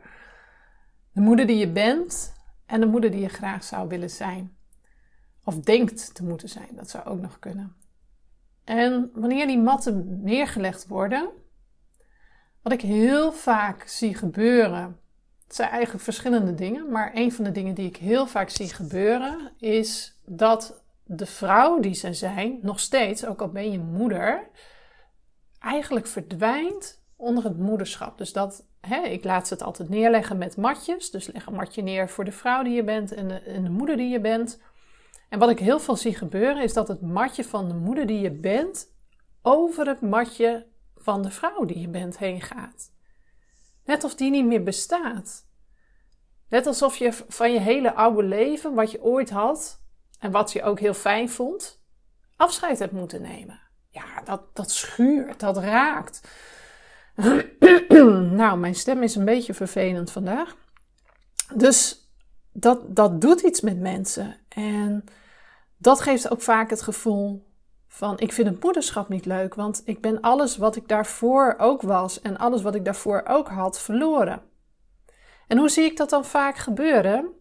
De 1.12 1.20
moeder 1.20 1.46
die 1.46 1.58
je 1.58 1.72
bent 1.72 2.34
en 2.66 2.80
de 2.80 2.86
moeder 2.86 3.10
die 3.10 3.20
je 3.20 3.28
graag 3.28 3.64
zou 3.64 3.88
willen 3.88 4.10
zijn. 4.10 4.56
Of 5.44 5.60
denkt 5.60 6.14
te 6.14 6.24
moeten 6.24 6.48
zijn, 6.48 6.68
dat 6.74 6.90
zou 6.90 7.04
ook 7.04 7.20
nog 7.20 7.38
kunnen. 7.38 7.81
En 8.64 9.10
wanneer 9.14 9.46
die 9.46 9.58
matten 9.58 10.22
neergelegd 10.22 10.86
worden, 10.86 11.28
wat 12.62 12.72
ik 12.72 12.80
heel 12.80 13.32
vaak 13.32 13.82
zie 13.86 14.14
gebeuren, 14.14 15.00
het 15.46 15.54
zijn 15.54 15.70
eigenlijk 15.70 16.04
verschillende 16.04 16.54
dingen, 16.54 16.90
maar 16.90 17.10
een 17.14 17.32
van 17.32 17.44
de 17.44 17.52
dingen 17.52 17.74
die 17.74 17.88
ik 17.88 17.96
heel 17.96 18.26
vaak 18.26 18.48
zie 18.48 18.68
gebeuren 18.68 19.52
is 19.58 20.18
dat 20.26 20.82
de 21.04 21.26
vrouw 21.26 21.80
die 21.80 21.94
ze 21.94 22.12
zijn, 22.12 22.58
nog 22.62 22.80
steeds, 22.80 23.26
ook 23.26 23.40
al 23.40 23.48
ben 23.48 23.70
je 23.70 23.78
moeder, 23.78 24.48
eigenlijk 25.58 26.06
verdwijnt 26.06 27.02
onder 27.16 27.44
het 27.44 27.58
moederschap. 27.58 28.18
Dus 28.18 28.32
dat, 28.32 28.66
hè, 28.80 29.02
ik 29.02 29.24
laat 29.24 29.46
ze 29.46 29.54
het 29.54 29.62
altijd 29.62 29.88
neerleggen 29.88 30.38
met 30.38 30.56
matjes. 30.56 31.10
Dus 31.10 31.26
leg 31.32 31.46
een 31.46 31.54
matje 31.54 31.82
neer 31.82 32.08
voor 32.08 32.24
de 32.24 32.32
vrouw 32.32 32.62
die 32.62 32.74
je 32.74 32.84
bent 32.84 33.12
en 33.12 33.28
de, 33.28 33.40
en 33.40 33.64
de 33.64 33.70
moeder 33.70 33.96
die 33.96 34.08
je 34.08 34.20
bent. 34.20 34.60
En 35.32 35.38
wat 35.38 35.50
ik 35.50 35.58
heel 35.58 35.80
veel 35.80 35.96
zie 35.96 36.14
gebeuren 36.14 36.62
is 36.62 36.72
dat 36.72 36.88
het 36.88 37.00
matje 37.00 37.44
van 37.44 37.68
de 37.68 37.74
moeder 37.74 38.06
die 38.06 38.20
je 38.20 38.30
bent 38.30 38.92
over 39.42 39.86
het 39.86 40.00
matje 40.00 40.66
van 40.96 41.22
de 41.22 41.30
vrouw 41.30 41.64
die 41.64 41.80
je 41.80 41.88
bent 41.88 42.18
heen 42.18 42.40
gaat. 42.40 42.92
Net 43.84 44.04
of 44.04 44.14
die 44.14 44.30
niet 44.30 44.44
meer 44.44 44.62
bestaat. 44.62 45.46
Net 46.48 46.66
alsof 46.66 46.96
je 46.96 47.12
van 47.12 47.52
je 47.52 47.58
hele 47.58 47.94
oude 47.94 48.22
leven, 48.22 48.74
wat 48.74 48.90
je 48.90 49.02
ooit 49.02 49.30
had 49.30 49.80
en 50.18 50.30
wat 50.30 50.52
je 50.52 50.62
ook 50.62 50.80
heel 50.80 50.94
fijn 50.94 51.30
vond, 51.30 51.82
afscheid 52.36 52.78
hebt 52.78 52.92
moeten 52.92 53.22
nemen. 53.22 53.60
Ja, 53.90 54.22
dat, 54.24 54.56
dat 54.56 54.70
schuurt, 54.70 55.40
dat 55.40 55.56
raakt. 55.56 56.28
nou, 58.40 58.58
mijn 58.58 58.74
stem 58.74 59.02
is 59.02 59.14
een 59.14 59.24
beetje 59.24 59.54
vervelend 59.54 60.10
vandaag. 60.10 60.56
Dus 61.54 62.08
dat, 62.52 62.96
dat 62.96 63.20
doet 63.20 63.40
iets 63.40 63.60
met 63.60 63.80
mensen. 63.80 64.36
En 64.48 65.04
dat 65.82 66.00
geeft 66.00 66.30
ook 66.30 66.42
vaak 66.42 66.70
het 66.70 66.82
gevoel 66.82 67.50
van 67.88 68.18
ik 68.18 68.32
vind 68.32 68.48
het 68.48 68.62
moederschap 68.62 69.08
niet 69.08 69.26
leuk, 69.26 69.54
want 69.54 69.82
ik 69.84 70.00
ben 70.00 70.20
alles 70.20 70.56
wat 70.56 70.76
ik 70.76 70.88
daarvoor 70.88 71.54
ook 71.58 71.82
was 71.82 72.20
en 72.20 72.38
alles 72.38 72.62
wat 72.62 72.74
ik 72.74 72.84
daarvoor 72.84 73.22
ook 73.26 73.48
had 73.48 73.80
verloren. 73.80 74.42
En 75.46 75.58
hoe 75.58 75.68
zie 75.68 75.84
ik 75.84 75.96
dat 75.96 76.10
dan 76.10 76.24
vaak 76.24 76.56
gebeuren? 76.56 77.32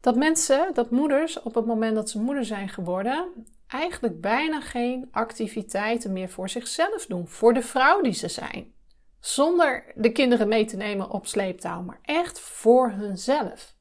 Dat 0.00 0.16
mensen, 0.16 0.74
dat 0.74 0.90
moeders 0.90 1.42
op 1.42 1.54
het 1.54 1.66
moment 1.66 1.94
dat 1.94 2.10
ze 2.10 2.20
moeder 2.20 2.44
zijn 2.44 2.68
geworden, 2.68 3.46
eigenlijk 3.66 4.20
bijna 4.20 4.60
geen 4.60 5.08
activiteiten 5.10 6.12
meer 6.12 6.28
voor 6.28 6.48
zichzelf 6.48 7.06
doen, 7.06 7.28
voor 7.28 7.54
de 7.54 7.62
vrouw 7.62 8.00
die 8.00 8.12
ze 8.12 8.28
zijn. 8.28 8.74
Zonder 9.20 9.92
de 9.94 10.12
kinderen 10.12 10.48
mee 10.48 10.64
te 10.64 10.76
nemen 10.76 11.10
op 11.10 11.26
sleeptouw, 11.26 11.82
maar 11.82 11.98
echt 12.02 12.40
voor 12.40 12.90
hunzelf. 12.90 13.74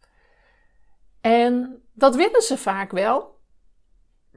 En 1.21 1.81
dat 1.93 2.15
willen 2.15 2.41
ze 2.41 2.57
vaak 2.57 2.91
wel, 2.91 3.34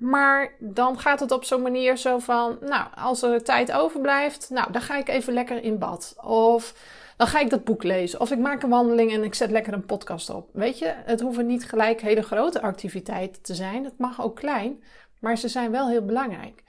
maar 0.01 0.55
dan 0.59 0.99
gaat 0.99 1.21
het 1.21 1.31
op 1.31 1.45
zo'n 1.45 1.63
manier 1.63 1.97
zo 1.97 2.19
van, 2.19 2.59
nou, 2.61 2.87
als 2.95 3.23
er 3.23 3.45
tijd 3.45 3.73
overblijft, 3.73 4.51
nou, 4.51 4.73
dan 4.73 4.83
ga 4.83 4.97
ik 4.97 5.09
even 5.09 5.33
lekker 5.33 5.63
in 5.63 5.79
bad. 5.79 6.15
Of 6.21 6.75
dan 7.17 7.27
ga 7.27 7.41
ik 7.41 7.51
dat 7.51 7.65
boek 7.65 7.83
lezen. 7.83 8.21
Of 8.21 8.31
ik 8.31 8.39
maak 8.39 8.63
een 8.63 8.69
wandeling 8.69 9.13
en 9.13 9.25
ik 9.25 9.35
zet 9.35 9.51
lekker 9.51 9.73
een 9.73 9.87
podcast 9.87 10.31
op. 10.31 10.49
Weet 10.53 10.79
je, 10.79 10.95
het 10.97 11.21
hoeven 11.21 11.47
niet 11.47 11.65
gelijk 11.65 12.01
hele 12.01 12.23
grote 12.23 12.63
activiteiten 12.63 13.43
te 13.43 13.55
zijn. 13.55 13.85
Het 13.85 13.99
mag 13.99 14.23
ook 14.23 14.37
klein, 14.37 14.83
maar 15.21 15.39
ze 15.39 15.49
zijn 15.49 15.71
wel 15.71 15.89
heel 15.89 16.05
belangrijk. 16.05 16.63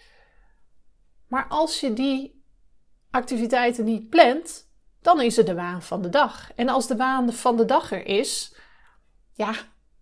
Maar 1.27 1.45
als 1.47 1.79
je 1.79 1.93
die 1.93 2.43
activiteiten 3.11 3.85
niet 3.85 4.09
plant, 4.09 4.69
dan 5.01 5.21
is 5.21 5.37
er 5.37 5.45
de 5.45 5.53
waan 5.53 5.81
van 5.81 6.01
de 6.01 6.09
dag. 6.09 6.51
En 6.55 6.69
als 6.69 6.87
de 6.87 6.95
waan 6.95 7.33
van 7.33 7.57
de 7.57 7.65
dag 7.65 7.91
er 7.91 8.05
is, 8.05 8.55
ja, 9.33 9.53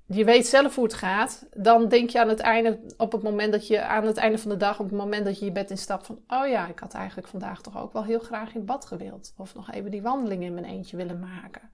je 0.07 0.25
weet 0.25 0.47
zelf 0.47 0.75
hoe 0.75 0.83
het 0.83 0.93
gaat, 0.93 1.47
dan 1.55 1.87
denk 1.87 2.09
je 2.09 2.19
aan 2.19 2.29
het 2.29 2.39
einde, 2.39 2.79
op 2.97 3.11
het 3.11 3.23
moment 3.23 3.51
dat 3.51 3.67
je 3.67 3.81
aan 3.81 4.05
het 4.05 4.17
einde 4.17 4.37
van 4.37 4.51
de 4.51 4.57
dag, 4.57 4.79
op 4.79 4.85
het 4.85 4.97
moment 4.97 5.25
dat 5.25 5.39
je 5.39 5.45
je 5.45 5.51
bed 5.51 5.69
instapt, 5.69 6.05
van 6.05 6.19
oh 6.27 6.47
ja, 6.47 6.67
ik 6.67 6.79
had 6.79 6.93
eigenlijk 6.93 7.27
vandaag 7.27 7.61
toch 7.61 7.77
ook 7.77 7.93
wel 7.93 8.03
heel 8.03 8.19
graag 8.19 8.55
in 8.55 8.65
bad 8.65 8.85
gewild. 8.85 9.33
Of 9.37 9.55
nog 9.55 9.71
even 9.71 9.91
die 9.91 10.01
wandeling 10.01 10.43
in 10.43 10.53
mijn 10.53 10.65
eentje 10.65 10.97
willen 10.97 11.19
maken. 11.19 11.69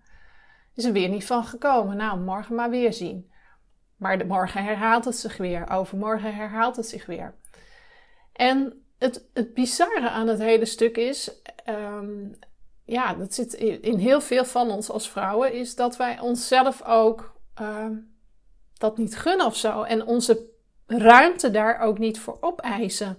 Is 0.76 0.86
er 0.86 0.92
weer 0.92 1.10
niet 1.10 1.26
van 1.26 1.44
gekomen. 1.44 1.98
Nou, 1.98 2.20
morgen 2.20 2.56
maar 2.56 2.70
weer 2.70 2.94
zien. 2.94 3.32
Maar 3.98 4.18
de 4.18 4.26
morgen 4.26 4.64
herhaalt 4.64 5.06
het 5.06 5.16
zich 5.16 5.38
weer. 5.38 5.70
Overmorgen 5.70 6.36
herhaalt 6.36 6.76
het 6.76 6.88
zich 6.88 7.06
weer. 7.06 7.36
En 8.34 8.84
het, 8.98 9.30
het 9.34 9.54
bizarre 9.54 10.10
aan 10.10 10.28
het 10.28 10.40
hele 10.40 10.66
stuk 10.66 10.98
is, 10.98 11.42
um, 11.70 12.40
ja, 12.86 13.14
dat 13.14 13.34
zit 13.34 13.54
in, 13.54 13.98
heel 13.98 14.22
veel 14.22 14.46
van 14.46 14.72
ons 14.72 14.90
als 14.90 15.10
vrouwen, 15.10 15.54
is 15.54 15.76
dat 15.76 15.98
wij 15.98 16.20
onszelf 16.20 16.84
ook 16.84 17.40
um, 17.62 18.13
dat 18.78 18.98
niet 18.98 19.18
gunnen 19.18 19.46
of 19.46 19.56
zo. 19.56 19.82
En 19.82 20.06
onze 20.06 20.46
ruimte 20.88 21.52
daar 21.52 21.80
ook 21.80 21.98
niet 21.98 22.20
voor 22.20 22.38
opeisen. 22.42 23.18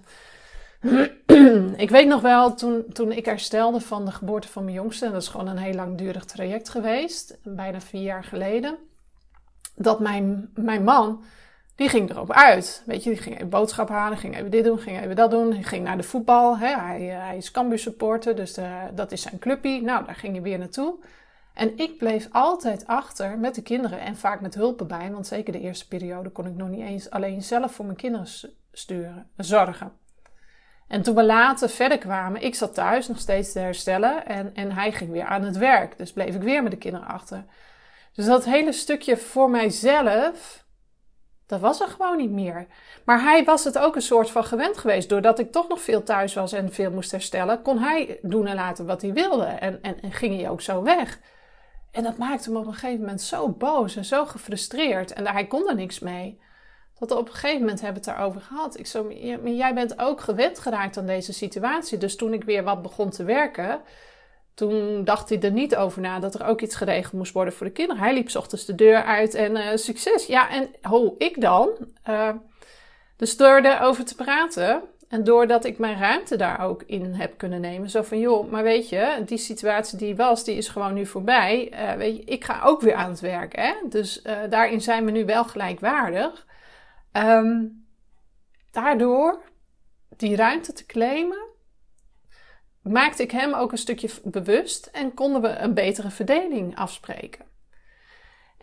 ik 1.85 1.89
weet 1.89 2.07
nog 2.07 2.21
wel, 2.21 2.53
toen, 2.53 2.85
toen 2.93 3.11
ik 3.11 3.25
herstelde 3.25 3.79
van 3.79 4.05
de 4.05 4.11
geboorte 4.11 4.47
van 4.47 4.63
mijn 4.63 4.75
jongste, 4.75 5.05
en 5.05 5.11
dat 5.11 5.21
is 5.21 5.27
gewoon 5.27 5.47
een 5.47 5.57
heel 5.57 5.73
langdurig 5.73 6.25
traject 6.25 6.69
geweest, 6.69 7.37
bijna 7.43 7.81
vier 7.81 8.01
jaar 8.01 8.23
geleden, 8.23 8.77
dat 9.75 9.99
mijn, 9.99 10.49
mijn 10.53 10.83
man, 10.83 11.23
die 11.75 11.89
ging 11.89 12.09
erop 12.09 12.31
uit. 12.31 12.83
Weet 12.85 13.03
je, 13.03 13.09
die 13.09 13.19
ging 13.19 13.35
even 13.35 13.49
boodschap 13.49 13.89
halen, 13.89 14.17
ging 14.17 14.37
even 14.37 14.51
dit 14.51 14.63
doen, 14.63 14.79
ging 14.79 15.01
even 15.01 15.15
dat 15.15 15.31
doen. 15.31 15.53
Hij 15.53 15.63
ging 15.63 15.83
naar 15.83 15.97
de 15.97 16.03
voetbal. 16.03 16.57
Hè. 16.57 16.75
Hij, 16.79 17.11
eh, 17.11 17.25
hij 17.25 17.37
is 17.37 17.51
Cambuur 17.51 17.79
supporter, 17.79 18.35
dus 18.35 18.57
eh, 18.57 18.83
dat 18.93 19.11
is 19.11 19.21
zijn 19.21 19.39
clubje. 19.39 19.81
Nou, 19.81 20.05
daar 20.05 20.15
ging 20.15 20.33
hij 20.33 20.41
weer 20.41 20.57
naartoe. 20.57 20.95
En 21.55 21.77
ik 21.77 21.97
bleef 21.97 22.27
altijd 22.31 22.87
achter 22.87 23.37
met 23.37 23.55
de 23.55 23.61
kinderen 23.61 23.99
en 23.99 24.17
vaak 24.17 24.41
met 24.41 24.55
hulp 24.55 24.79
erbij, 24.79 25.11
want 25.11 25.27
zeker 25.27 25.53
de 25.53 25.59
eerste 25.59 25.87
periode 25.87 26.29
kon 26.29 26.45
ik 26.45 26.55
nog 26.55 26.69
niet 26.69 26.81
eens 26.81 27.09
alleen 27.09 27.41
zelf 27.41 27.71
voor 27.71 27.85
mijn 27.85 27.97
kinderen 27.97 28.27
sturen, 28.71 29.29
zorgen. 29.37 29.91
En 30.87 31.01
toen 31.01 31.15
we 31.15 31.23
later 31.23 31.69
verder 31.69 31.97
kwamen, 31.97 32.41
ik 32.41 32.55
zat 32.55 32.73
thuis 32.73 33.07
nog 33.07 33.19
steeds 33.19 33.51
te 33.51 33.59
herstellen 33.59 34.25
en, 34.25 34.53
en 34.53 34.71
hij 34.71 34.91
ging 34.91 35.11
weer 35.11 35.25
aan 35.25 35.43
het 35.43 35.57
werk. 35.57 35.97
Dus 35.97 36.13
bleef 36.13 36.35
ik 36.35 36.41
weer 36.41 36.63
met 36.63 36.71
de 36.71 36.77
kinderen 36.77 37.07
achter. 37.07 37.45
Dus 38.13 38.25
dat 38.25 38.45
hele 38.45 38.71
stukje 38.71 39.17
voor 39.17 39.49
mijzelf, 39.49 40.65
dat 41.45 41.59
was 41.59 41.81
er 41.81 41.87
gewoon 41.87 42.17
niet 42.17 42.31
meer. 42.31 42.67
Maar 43.05 43.21
hij 43.21 43.43
was 43.43 43.63
het 43.63 43.77
ook 43.77 43.95
een 43.95 44.01
soort 44.01 44.31
van 44.31 44.43
gewend 44.43 44.77
geweest. 44.77 45.09
Doordat 45.09 45.39
ik 45.39 45.51
toch 45.51 45.67
nog 45.67 45.81
veel 45.81 46.03
thuis 46.03 46.33
was 46.33 46.51
en 46.51 46.73
veel 46.73 46.91
moest 46.91 47.11
herstellen, 47.11 47.61
kon 47.61 47.77
hij 47.77 48.19
doen 48.21 48.47
en 48.47 48.55
laten 48.55 48.85
wat 48.85 49.01
hij 49.01 49.13
wilde. 49.13 49.45
En, 49.45 49.83
en, 49.83 50.01
en 50.01 50.11
ging 50.11 50.35
hij 50.39 50.49
ook 50.49 50.61
zo 50.61 50.83
weg. 50.83 51.19
En 51.95 52.03
dat 52.03 52.17
maakte 52.17 52.51
me 52.51 52.59
op 52.59 52.65
een 52.65 52.73
gegeven 52.73 52.99
moment 52.99 53.21
zo 53.21 53.49
boos 53.49 53.95
en 53.95 54.05
zo 54.05 54.25
gefrustreerd. 54.25 55.13
En 55.13 55.27
hij 55.27 55.47
kon 55.47 55.69
er 55.69 55.75
niks 55.75 55.99
mee. 55.99 56.39
Dat 56.99 57.11
op 57.11 57.27
een 57.27 57.33
gegeven 57.33 57.59
moment 57.59 57.81
hebben 57.81 58.03
we 58.03 58.09
het 58.09 58.17
daarover 58.17 58.41
gehad. 58.41 58.79
Ik 58.79 58.87
zo, 58.87 59.11
jij 59.43 59.73
bent 59.73 59.99
ook 59.99 60.21
gewend 60.21 60.59
geraakt 60.59 60.97
aan 60.97 61.05
deze 61.05 61.33
situatie. 61.33 61.97
Dus 61.97 62.15
toen 62.15 62.33
ik 62.33 62.43
weer 62.43 62.63
wat 62.63 62.81
begon 62.81 63.09
te 63.09 63.23
werken, 63.23 63.81
toen 64.53 65.03
dacht 65.03 65.29
hij 65.29 65.41
er 65.41 65.51
niet 65.51 65.75
over 65.75 66.01
na 66.01 66.19
dat 66.19 66.35
er 66.35 66.45
ook 66.45 66.61
iets 66.61 66.75
geregeld 66.75 67.13
moest 67.13 67.33
worden 67.33 67.53
voor 67.53 67.65
de 67.65 67.71
kinderen. 67.71 68.01
Hij 68.01 68.13
liep 68.13 68.35
ochtends 68.35 68.65
de 68.65 68.75
deur 68.75 69.03
uit 69.03 69.33
en 69.33 69.55
uh, 69.55 69.67
succes. 69.75 70.25
Ja, 70.25 70.49
en 70.49 70.69
hoe 70.81 71.15
ik 71.17 71.41
dan? 71.41 71.69
Uh, 72.09 72.29
dus 73.15 73.37
door 73.37 73.59
erover 73.59 74.05
te 74.05 74.15
praten, 74.15 74.81
en 75.07 75.23
doordat 75.23 75.65
ik 75.65 75.77
mijn 75.77 75.99
ruimte 75.99 76.35
daar 76.35 76.59
ook 76.59 76.83
in 76.83 77.13
heb 77.13 77.37
kunnen 77.37 77.61
nemen. 77.61 77.89
Zo 77.89 78.01
van, 78.01 78.19
joh, 78.19 78.51
maar 78.51 78.63
weet 78.63 78.89
je, 78.89 79.21
die 79.25 79.37
situatie 79.37 79.97
die 79.97 80.15
was, 80.15 80.43
die 80.43 80.55
is 80.55 80.67
gewoon 80.67 80.93
nu 80.93 81.05
voorbij. 81.05 81.71
Uh, 81.73 81.93
weet 81.93 82.17
je, 82.17 82.23
ik 82.23 82.43
ga 82.43 82.61
ook 82.63 82.81
weer 82.81 82.95
aan 82.95 83.09
het 83.09 83.19
werk. 83.19 83.55
Hè? 83.55 83.73
Dus 83.89 84.21
uh, 84.23 84.37
daarin 84.49 84.81
zijn 84.81 85.05
we 85.05 85.11
nu 85.11 85.25
wel 85.25 85.43
gelijkwaardig. 85.43 86.45
Um, 87.13 87.85
daardoor 88.71 89.41
die 90.17 90.35
ruimte 90.35 90.73
te 90.73 90.85
claimen, 90.85 91.47
maakte 92.81 93.23
ik 93.23 93.31
hem 93.31 93.53
ook 93.53 93.71
een 93.71 93.77
stukje 93.77 94.09
bewust 94.23 94.85
en 94.85 95.13
konden 95.13 95.41
we 95.41 95.47
een 95.47 95.73
betere 95.73 96.09
verdeling 96.09 96.77
afspreken. 96.77 97.45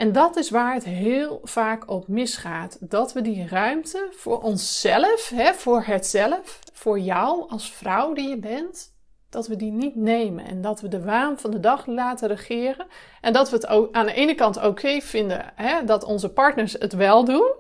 En 0.03 0.13
dat 0.13 0.37
is 0.37 0.51
waar 0.51 0.75
het 0.75 0.85
heel 0.85 1.41
vaak 1.43 1.91
op 1.91 2.09
misgaat. 2.09 2.77
Dat 2.81 3.13
we 3.13 3.21
die 3.21 3.49
ruimte 3.49 4.09
voor 4.11 4.43
onszelf, 4.43 5.29
hè, 5.35 5.55
voor 5.55 5.83
het 5.83 6.07
zelf, 6.07 6.59
voor 6.73 6.99
jou 6.99 7.49
als 7.49 7.73
vrouw 7.73 8.13
die 8.13 8.29
je 8.29 8.39
bent, 8.39 8.95
dat 9.31 9.47
we 9.47 9.57
die 9.57 9.71
niet 9.71 9.95
nemen. 9.95 10.45
En 10.45 10.61
dat 10.61 10.81
we 10.81 10.89
de 10.89 11.05
waan 11.05 11.39
van 11.39 11.51
de 11.51 11.61
dag 11.61 11.87
laten 11.87 12.29
regeren. 12.29 12.87
En 13.21 13.33
dat 13.33 13.51
we 13.51 13.57
het 13.57 13.67
ook 13.67 13.95
aan 13.95 14.07
de 14.07 14.13
ene 14.13 14.35
kant 14.35 14.65
oké 14.65 15.01
vinden 15.01 15.53
hè, 15.55 15.85
dat 15.85 16.05
onze 16.05 16.33
partners 16.33 16.73
het 16.73 16.93
wel 16.93 17.25
doen. 17.25 17.53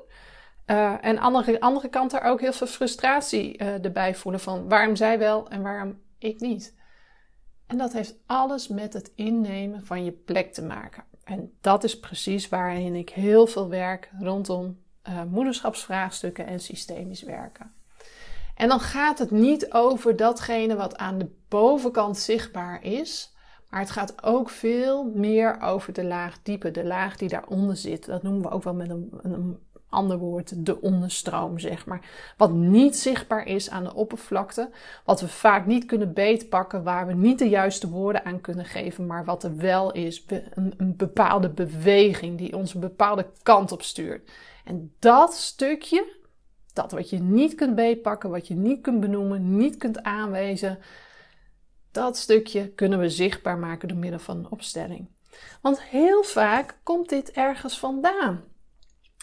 Uh, 0.66 0.94
en 1.00 1.18
aan 1.18 1.42
de 1.42 1.60
andere 1.60 1.88
kant 1.88 2.12
er 2.12 2.22
ook 2.22 2.40
heel 2.40 2.52
veel 2.52 2.66
frustratie 2.66 3.62
uh, 3.62 3.84
erbij 3.84 4.14
voelen 4.14 4.40
van 4.40 4.68
waarom 4.68 4.96
zij 4.96 5.18
wel 5.18 5.48
en 5.48 5.62
waarom 5.62 6.00
ik 6.18 6.40
niet. 6.40 6.74
En 7.66 7.78
dat 7.78 7.92
heeft 7.92 8.14
alles 8.26 8.68
met 8.68 8.92
het 8.92 9.12
innemen 9.14 9.84
van 9.84 10.04
je 10.04 10.12
plek 10.12 10.52
te 10.52 10.62
maken. 10.62 11.04
En 11.32 11.52
dat 11.60 11.84
is 11.84 11.98
precies 11.98 12.48
waarin 12.48 12.94
ik 12.94 13.10
heel 13.10 13.46
veel 13.46 13.68
werk 13.68 14.10
rondom 14.20 14.78
uh, 15.08 15.22
moederschapsvraagstukken 15.30 16.46
en 16.46 16.60
systemisch 16.60 17.22
werken. 17.22 17.72
En 18.54 18.68
dan 18.68 18.80
gaat 18.80 19.18
het 19.18 19.30
niet 19.30 19.72
over 19.72 20.16
datgene 20.16 20.76
wat 20.76 20.96
aan 20.96 21.18
de 21.18 21.30
bovenkant 21.48 22.18
zichtbaar 22.18 22.84
is, 22.84 23.34
maar 23.70 23.80
het 23.80 23.90
gaat 23.90 24.22
ook 24.22 24.50
veel 24.50 25.04
meer 25.14 25.60
over 25.60 25.92
de 25.92 26.04
laag 26.04 26.42
diepe, 26.42 26.70
de 26.70 26.84
laag 26.84 27.16
die 27.16 27.28
daaronder 27.28 27.76
zit. 27.76 28.06
Dat 28.06 28.22
noemen 28.22 28.42
we 28.42 28.50
ook 28.50 28.62
wel 28.62 28.74
met 28.74 28.90
een, 28.90 29.08
een 29.22 29.58
ander 29.92 30.18
woord, 30.18 30.66
de 30.66 30.80
onderstroom, 30.80 31.58
zeg 31.58 31.86
maar. 31.86 32.00
Wat 32.36 32.52
niet 32.52 32.96
zichtbaar 32.96 33.46
is 33.46 33.70
aan 33.70 33.84
de 33.84 33.94
oppervlakte, 33.94 34.70
wat 35.04 35.20
we 35.20 35.28
vaak 35.28 35.66
niet 35.66 35.84
kunnen 35.84 36.12
beetpakken, 36.12 36.82
waar 36.82 37.06
we 37.06 37.12
niet 37.12 37.38
de 37.38 37.48
juiste 37.48 37.88
woorden 37.88 38.24
aan 38.24 38.40
kunnen 38.40 38.64
geven, 38.64 39.06
maar 39.06 39.24
wat 39.24 39.44
er 39.44 39.56
wel 39.56 39.92
is, 39.92 40.24
een, 40.54 40.94
bepaalde 40.96 41.50
beweging 41.50 42.38
die 42.38 42.56
ons 42.56 42.74
een 42.74 42.80
bepaalde 42.80 43.26
kant 43.42 43.72
op 43.72 43.82
stuurt. 43.82 44.30
En 44.64 44.94
dat 44.98 45.34
stukje, 45.34 46.16
dat 46.72 46.92
wat 46.92 47.10
je 47.10 47.18
niet 47.18 47.54
kunt 47.54 47.74
beetpakken, 47.74 48.30
wat 48.30 48.48
je 48.48 48.54
niet 48.54 48.80
kunt 48.80 49.00
benoemen, 49.00 49.56
niet 49.56 49.76
kunt 49.76 50.02
aanwijzen, 50.02 50.78
Dat 51.90 52.16
stukje 52.16 52.68
kunnen 52.68 52.98
we 52.98 53.08
zichtbaar 53.08 53.58
maken 53.58 53.88
door 53.88 53.98
middel 53.98 54.18
van 54.18 54.36
een 54.36 54.50
opstelling. 54.50 55.08
Want 55.60 55.82
heel 55.82 56.22
vaak 56.22 56.78
komt 56.82 57.08
dit 57.08 57.30
ergens 57.30 57.78
vandaan. 57.78 58.51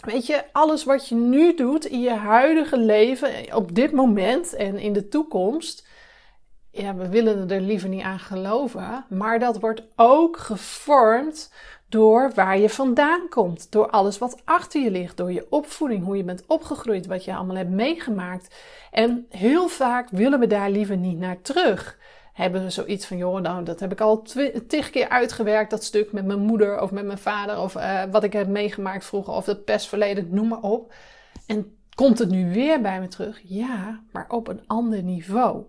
Weet 0.05 0.25
je, 0.25 0.43
alles 0.51 0.83
wat 0.83 1.07
je 1.07 1.15
nu 1.15 1.55
doet 1.55 1.85
in 1.85 2.01
je 2.01 2.13
huidige 2.13 2.77
leven, 2.77 3.55
op 3.55 3.75
dit 3.75 3.91
moment 3.91 4.53
en 4.53 4.77
in 4.77 4.93
de 4.93 5.07
toekomst, 5.07 5.87
ja, 6.71 6.95
we 6.95 7.09
willen 7.09 7.49
er 7.49 7.61
liever 7.61 7.89
niet 7.89 8.03
aan 8.03 8.19
geloven, 8.19 9.05
maar 9.09 9.39
dat 9.39 9.59
wordt 9.59 9.83
ook 9.95 10.37
gevormd 10.37 11.51
door 11.89 12.31
waar 12.35 12.59
je 12.59 12.69
vandaan 12.69 13.29
komt, 13.29 13.71
door 13.71 13.89
alles 13.89 14.17
wat 14.17 14.41
achter 14.45 14.81
je 14.81 14.91
ligt, 14.91 15.17
door 15.17 15.31
je 15.31 15.47
opvoeding, 15.49 16.03
hoe 16.03 16.17
je 16.17 16.23
bent 16.23 16.43
opgegroeid, 16.47 17.05
wat 17.05 17.25
je 17.25 17.35
allemaal 17.35 17.55
hebt 17.55 17.69
meegemaakt. 17.69 18.55
En 18.91 19.25
heel 19.29 19.67
vaak 19.67 20.09
willen 20.09 20.39
we 20.39 20.47
daar 20.47 20.69
liever 20.69 20.97
niet 20.97 21.17
naar 21.17 21.41
terug. 21.41 21.98
Hebben 22.39 22.63
we 22.63 22.69
zoiets 22.69 23.05
van, 23.05 23.17
joh, 23.17 23.41
nou, 23.41 23.63
dat 23.63 23.79
heb 23.79 23.91
ik 23.91 24.01
al 24.01 24.21
tig 24.67 24.89
keer 24.89 25.09
uitgewerkt, 25.09 25.69
dat 25.69 25.83
stuk 25.83 26.11
met 26.11 26.25
mijn 26.25 26.39
moeder 26.39 26.81
of 26.81 26.91
met 26.91 27.05
mijn 27.05 27.17
vader, 27.17 27.59
of 27.59 27.75
uh, 27.75 28.03
wat 28.11 28.23
ik 28.23 28.33
heb 28.33 28.47
meegemaakt 28.47 29.05
vroeger, 29.05 29.33
of 29.33 29.45
het 29.45 29.65
pestverleden, 29.65 30.27
noem 30.31 30.47
maar 30.47 30.61
op. 30.61 30.93
En 31.47 31.77
komt 31.95 32.19
het 32.19 32.29
nu 32.29 32.53
weer 32.53 32.81
bij 32.81 32.99
me 32.99 33.07
terug? 33.07 33.41
Ja, 33.43 33.99
maar 34.11 34.25
op 34.29 34.47
een 34.47 34.61
ander 34.67 35.03
niveau. 35.03 35.63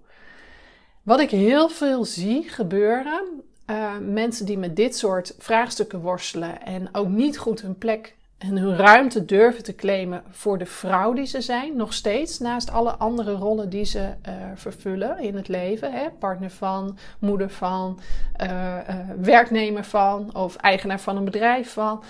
Wat 1.03 1.21
ik 1.21 1.31
heel 1.31 1.69
veel 1.69 2.05
zie 2.05 2.49
gebeuren, 2.49 3.43
uh, 3.67 3.99
mensen 4.00 4.47
die 4.47 4.59
met 4.59 4.77
dit 4.77 4.97
soort 4.97 5.35
vraagstukken 5.39 6.00
worstelen 6.00 6.62
en 6.62 6.89
ook 6.93 7.09
niet 7.09 7.39
goed 7.39 7.61
hun 7.61 7.79
plek 7.79 8.17
en 8.40 8.56
hun 8.56 8.76
ruimte 8.76 9.25
durven 9.25 9.62
te 9.62 9.75
claimen 9.75 10.23
voor 10.30 10.59
de 10.59 10.66
vrouw 10.66 11.12
die 11.12 11.26
ze 11.26 11.40
zijn, 11.40 11.76
nog 11.76 11.92
steeds, 11.92 12.38
naast 12.38 12.70
alle 12.70 12.90
andere 12.90 13.32
rollen 13.32 13.70
die 13.70 13.85
ze 13.85 13.99
uh, 13.99 14.35
vervullen 14.54 15.18
in 15.18 15.37
het 15.37 15.49
leven. 15.49 15.92
Hè? 15.92 16.11
Partner 16.11 16.50
van, 16.50 16.99
moeder 17.18 17.50
van, 17.50 18.00
uh, 18.42 18.78
werknemer 19.20 19.85
van 19.85 20.35
of 20.35 20.56
eigenaar 20.56 21.00
van 21.00 21.16
een 21.16 21.25
bedrijf 21.25 21.73
van. 21.73 22.02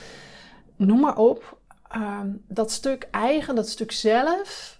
Noem 0.77 1.01
maar 1.01 1.17
op. 1.17 1.59
Ehm, 1.89 2.29
dat 2.49 2.71
stuk 2.71 3.09
eigen, 3.11 3.55
dat 3.55 3.69
stuk 3.69 3.93
zelf, 3.93 4.80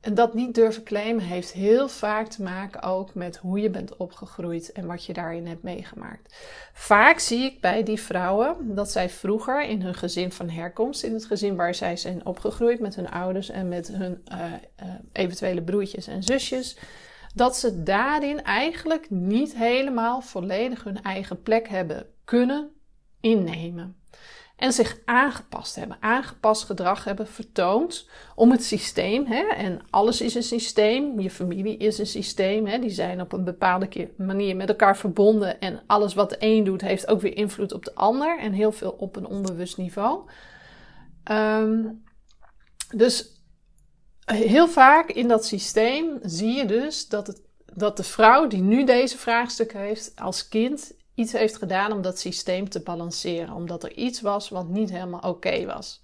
en 0.00 0.14
dat 0.14 0.34
niet 0.34 0.54
durven 0.54 0.82
claimen 0.82 1.24
heeft 1.24 1.52
heel 1.52 1.88
vaak 1.88 2.26
te 2.26 2.42
maken 2.42 2.82
ook 2.82 3.14
met 3.14 3.36
hoe 3.36 3.60
je 3.60 3.70
bent 3.70 3.96
opgegroeid 3.96 4.72
en 4.72 4.86
wat 4.86 5.04
je 5.04 5.12
daarin 5.12 5.46
hebt 5.46 5.62
meegemaakt. 5.62 6.34
Vaak 6.72 7.18
zie 7.18 7.44
ik 7.44 7.60
bij 7.60 7.82
die 7.82 8.00
vrouwen 8.00 8.74
dat 8.74 8.90
zij 8.90 9.08
vroeger 9.08 9.62
in 9.62 9.82
hun 9.82 9.94
gezin 9.94 10.32
van 10.32 10.48
herkomst, 10.48 11.02
in 11.02 11.12
het 11.12 11.24
gezin 11.24 11.56
waar 11.56 11.74
zij 11.74 11.96
zijn 11.96 12.26
opgegroeid 12.26 12.80
met 12.80 12.94
hun 12.94 13.10
ouders 13.10 13.50
en 13.50 13.68
met 13.68 13.88
hun 13.88 14.22
uh, 14.32 14.38
uh, 14.82 14.94
eventuele 15.12 15.62
broertjes 15.62 16.06
en 16.06 16.22
zusjes, 16.22 16.78
dat 17.34 17.56
ze 17.56 17.82
daarin 17.82 18.42
eigenlijk 18.42 19.10
niet 19.10 19.56
helemaal 19.56 20.20
volledig 20.20 20.84
hun 20.84 21.02
eigen 21.02 21.42
plek 21.42 21.68
hebben 21.68 22.06
kunnen 22.24 22.70
innemen 23.20 23.99
en 24.60 24.72
zich 24.72 24.98
aangepast 25.04 25.76
hebben, 25.76 25.96
aangepast 26.00 26.64
gedrag 26.64 27.04
hebben 27.04 27.26
vertoond 27.26 28.08
om 28.34 28.50
het 28.50 28.64
systeem. 28.64 29.26
Hè, 29.26 29.42
en 29.42 29.80
alles 29.90 30.20
is 30.20 30.34
een 30.34 30.42
systeem, 30.42 31.20
je 31.20 31.30
familie 31.30 31.76
is 31.76 31.98
een 31.98 32.06
systeem, 32.06 32.66
hè, 32.66 32.78
die 32.78 32.90
zijn 32.90 33.20
op 33.20 33.32
een 33.32 33.44
bepaalde 33.44 34.10
manier 34.16 34.56
met 34.56 34.68
elkaar 34.68 34.96
verbonden 34.96 35.60
en 35.60 35.82
alles 35.86 36.14
wat 36.14 36.30
de 36.30 36.36
een 36.38 36.64
doet 36.64 36.80
heeft 36.80 37.08
ook 37.08 37.20
weer 37.20 37.36
invloed 37.36 37.72
op 37.72 37.84
de 37.84 37.94
ander 37.94 38.38
en 38.38 38.52
heel 38.52 38.72
veel 38.72 38.90
op 38.90 39.16
een 39.16 39.26
onbewust 39.26 39.76
niveau. 39.76 40.30
Um, 41.30 42.02
dus 42.94 43.42
heel 44.24 44.68
vaak 44.68 45.10
in 45.10 45.28
dat 45.28 45.44
systeem 45.44 46.18
zie 46.22 46.52
je 46.52 46.64
dus 46.64 47.08
dat, 47.08 47.26
het, 47.26 47.42
dat 47.74 47.96
de 47.96 48.04
vrouw 48.04 48.46
die 48.46 48.62
nu 48.62 48.84
deze 48.84 49.18
vraagstukken 49.18 49.80
heeft 49.80 50.12
als 50.16 50.48
kind 50.48 50.98
iets 51.20 51.32
heeft 51.32 51.56
gedaan 51.56 51.92
om 51.92 52.02
dat 52.02 52.18
systeem 52.18 52.68
te 52.68 52.80
balanceren. 52.80 53.54
Omdat 53.54 53.84
er 53.84 53.92
iets 53.92 54.20
was 54.20 54.48
wat 54.48 54.68
niet 54.68 54.90
helemaal 54.90 55.20
oké 55.20 55.66
was. 55.66 56.02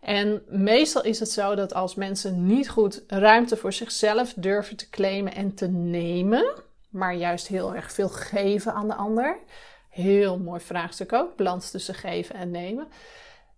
En 0.00 0.42
meestal 0.48 1.04
is 1.04 1.20
het 1.20 1.30
zo 1.30 1.54
dat 1.54 1.74
als 1.74 1.94
mensen 1.94 2.46
niet 2.46 2.68
goed 2.68 3.02
ruimte 3.06 3.56
voor 3.56 3.72
zichzelf 3.72 4.32
durven 4.36 4.76
te 4.76 4.90
claimen 4.90 5.34
en 5.34 5.54
te 5.54 5.68
nemen, 5.68 6.54
maar 6.88 7.14
juist 7.14 7.46
heel 7.46 7.74
erg 7.74 7.92
veel 7.92 8.08
geven 8.08 8.74
aan 8.74 8.88
de 8.88 8.94
ander. 8.94 9.38
Heel 9.88 10.38
mooi 10.38 10.60
vraagstuk 10.60 11.12
ook, 11.12 11.36
balans 11.36 11.70
tussen 11.70 11.94
geven 11.94 12.34
en 12.34 12.50
nemen. 12.50 12.88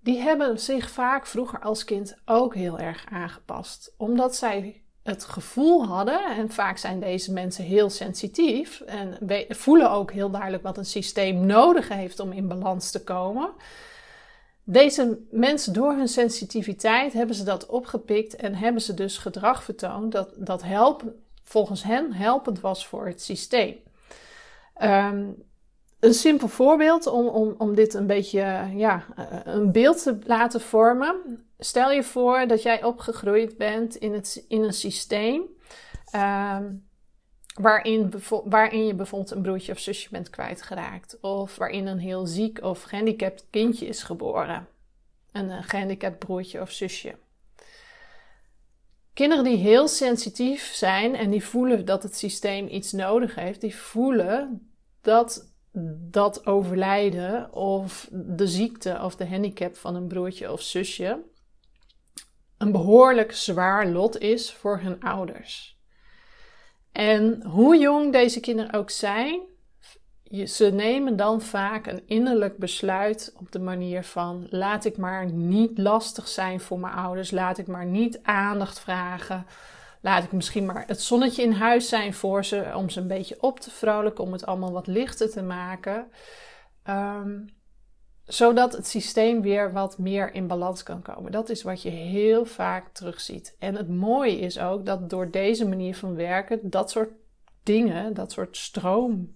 Die 0.00 0.18
hebben 0.18 0.60
zich 0.60 0.90
vaak 0.90 1.26
vroeger 1.26 1.60
als 1.60 1.84
kind 1.84 2.16
ook 2.24 2.54
heel 2.54 2.78
erg 2.78 3.04
aangepast. 3.10 3.94
Omdat 3.96 4.36
zij 4.36 4.83
het 5.04 5.24
gevoel 5.24 5.86
hadden, 5.86 6.24
en 6.36 6.50
vaak 6.50 6.78
zijn 6.78 7.00
deze 7.00 7.32
mensen 7.32 7.64
heel 7.64 7.90
sensitief 7.90 8.80
en 8.80 9.18
voelen 9.48 9.90
ook 9.90 10.12
heel 10.12 10.30
duidelijk 10.30 10.62
wat 10.62 10.78
een 10.78 10.84
systeem 10.84 11.46
nodig 11.46 11.88
heeft 11.88 12.20
om 12.20 12.32
in 12.32 12.48
balans 12.48 12.90
te 12.90 13.04
komen. 13.04 13.50
Deze 14.64 15.18
mensen, 15.30 15.72
door 15.72 15.92
hun 15.92 16.08
sensitiviteit, 16.08 17.12
hebben 17.12 17.36
ze 17.36 17.44
dat 17.44 17.66
opgepikt 17.66 18.36
en 18.36 18.54
hebben 18.54 18.82
ze 18.82 18.94
dus 18.94 19.18
gedrag 19.18 19.62
vertoond 19.62 20.12
dat, 20.12 20.28
dat 20.36 20.62
help, 20.62 21.12
volgens 21.42 21.82
hen 21.82 22.12
helpend 22.12 22.60
was 22.60 22.86
voor 22.86 23.06
het 23.06 23.22
systeem. 23.22 23.76
Um, 24.82 25.42
een 26.00 26.14
simpel 26.14 26.48
voorbeeld 26.48 27.06
om, 27.06 27.26
om, 27.26 27.54
om 27.58 27.74
dit 27.74 27.94
een 27.94 28.06
beetje 28.06 28.68
ja, 28.74 29.04
een 29.44 29.72
beeld 29.72 30.02
te 30.02 30.18
laten 30.26 30.60
vormen. 30.60 31.43
Stel 31.58 31.90
je 31.90 32.02
voor 32.02 32.46
dat 32.46 32.62
jij 32.62 32.84
opgegroeid 32.84 33.56
bent 33.56 33.96
in, 33.96 34.12
het, 34.12 34.44
in 34.48 34.62
een 34.62 34.72
systeem 34.72 35.42
um, 36.14 36.88
waarin, 37.54 38.12
waarin 38.44 38.86
je 38.86 38.94
bijvoorbeeld 38.94 39.30
een 39.30 39.42
broertje 39.42 39.72
of 39.72 39.78
zusje 39.78 40.08
bent 40.10 40.30
kwijtgeraakt. 40.30 41.20
Of 41.20 41.56
waarin 41.56 41.86
een 41.86 41.98
heel 41.98 42.26
ziek 42.26 42.62
of 42.62 42.82
gehandicapt 42.82 43.46
kindje 43.50 43.86
is 43.86 44.02
geboren. 44.02 44.68
Een, 45.32 45.50
een 45.50 45.62
gehandicapt 45.62 46.18
broertje 46.18 46.60
of 46.60 46.70
zusje. 46.70 47.14
Kinderen 49.12 49.44
die 49.44 49.56
heel 49.56 49.88
sensitief 49.88 50.72
zijn 50.72 51.14
en 51.14 51.30
die 51.30 51.44
voelen 51.44 51.84
dat 51.84 52.02
het 52.02 52.16
systeem 52.16 52.68
iets 52.68 52.92
nodig 52.92 53.34
heeft, 53.34 53.60
die 53.60 53.76
voelen 53.76 54.68
dat 55.00 55.52
dat 56.10 56.46
overlijden 56.46 57.52
of 57.52 58.08
de 58.12 58.46
ziekte 58.46 58.98
of 59.02 59.16
de 59.16 59.26
handicap 59.26 59.76
van 59.76 59.94
een 59.94 60.06
broertje 60.06 60.52
of 60.52 60.62
zusje 60.62 61.22
een 62.58 62.72
behoorlijk 62.72 63.32
zwaar 63.32 63.86
lot 63.86 64.18
is 64.18 64.52
voor 64.52 64.78
hun 64.78 65.02
ouders. 65.02 65.78
En 66.92 67.42
hoe 67.42 67.78
jong 67.78 68.12
deze 68.12 68.40
kinderen 68.40 68.72
ook 68.72 68.90
zijn, 68.90 69.40
ze 70.44 70.70
nemen 70.72 71.16
dan 71.16 71.42
vaak 71.42 71.86
een 71.86 72.02
innerlijk 72.06 72.56
besluit 72.56 73.34
op 73.38 73.52
de 73.52 73.58
manier 73.58 74.04
van: 74.04 74.46
laat 74.50 74.84
ik 74.84 74.96
maar 74.96 75.32
niet 75.32 75.78
lastig 75.78 76.28
zijn 76.28 76.60
voor 76.60 76.78
mijn 76.78 76.94
ouders, 76.94 77.30
laat 77.30 77.58
ik 77.58 77.66
maar 77.66 77.86
niet 77.86 78.22
aandacht 78.22 78.80
vragen. 78.80 79.46
Laat 80.00 80.24
ik 80.24 80.32
misschien 80.32 80.66
maar 80.66 80.84
het 80.86 81.00
zonnetje 81.00 81.42
in 81.42 81.52
huis 81.52 81.88
zijn 81.88 82.14
voor 82.14 82.44
ze, 82.44 82.72
om 82.74 82.90
ze 82.90 83.00
een 83.00 83.06
beetje 83.06 83.36
op 83.40 83.60
te 83.60 83.70
vrolijken, 83.70 84.24
om 84.24 84.32
het 84.32 84.46
allemaal 84.46 84.72
wat 84.72 84.86
lichter 84.86 85.30
te 85.30 85.42
maken. 85.42 86.06
Um, 86.88 87.46
zodat 88.26 88.72
het 88.72 88.86
systeem 88.86 89.42
weer 89.42 89.72
wat 89.72 89.98
meer 89.98 90.34
in 90.34 90.46
balans 90.46 90.82
kan 90.82 91.02
komen. 91.02 91.32
Dat 91.32 91.48
is 91.48 91.62
wat 91.62 91.82
je 91.82 91.90
heel 91.90 92.44
vaak 92.44 92.88
terugziet. 92.92 93.56
En 93.58 93.74
het 93.74 93.88
mooie 93.88 94.38
is 94.38 94.58
ook 94.58 94.86
dat 94.86 95.10
door 95.10 95.30
deze 95.30 95.68
manier 95.68 95.96
van 95.96 96.14
werken, 96.14 96.70
dat 96.70 96.90
soort 96.90 97.10
dingen, 97.62 98.14
dat 98.14 98.32
soort 98.32 98.56
stroom, 98.56 99.34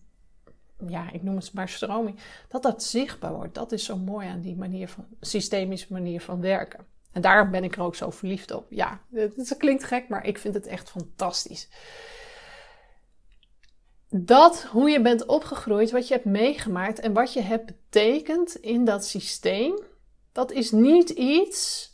ja, 0.86 1.12
ik 1.12 1.22
noem 1.22 1.36
het 1.36 1.52
maar 1.52 1.68
stroming, 1.68 2.18
dat 2.48 2.62
dat 2.62 2.82
zichtbaar 2.82 3.34
wordt. 3.34 3.54
Dat 3.54 3.72
is 3.72 3.84
zo 3.84 3.96
mooi 3.96 4.28
aan 4.28 4.40
die 4.40 4.56
manier 4.56 4.88
van, 4.88 5.06
systemische 5.20 5.92
manier 5.92 6.20
van 6.20 6.40
werken. 6.40 6.86
En 7.12 7.20
daarom 7.20 7.50
ben 7.50 7.64
ik 7.64 7.76
er 7.76 7.82
ook 7.82 7.94
zo 7.94 8.10
verliefd 8.10 8.50
op. 8.50 8.66
Ja, 8.70 9.00
het, 9.12 9.54
klinkt 9.58 9.84
gek, 9.84 10.08
maar 10.08 10.26
ik 10.26 10.38
vind 10.38 10.54
het 10.54 10.66
echt 10.66 10.90
fantastisch. 10.90 11.68
Dat 14.10 14.62
hoe 14.62 14.90
je 14.90 15.00
bent 15.00 15.26
opgegroeid, 15.26 15.90
wat 15.90 16.08
je 16.08 16.14
hebt 16.14 16.26
meegemaakt 16.26 17.00
en 17.00 17.12
wat 17.12 17.32
je 17.32 17.40
hebt 17.40 17.66
betekend 17.66 18.54
in 18.54 18.84
dat 18.84 19.04
systeem, 19.04 19.78
dat 20.32 20.50
is 20.50 20.70
niet 20.70 21.10
iets 21.10 21.92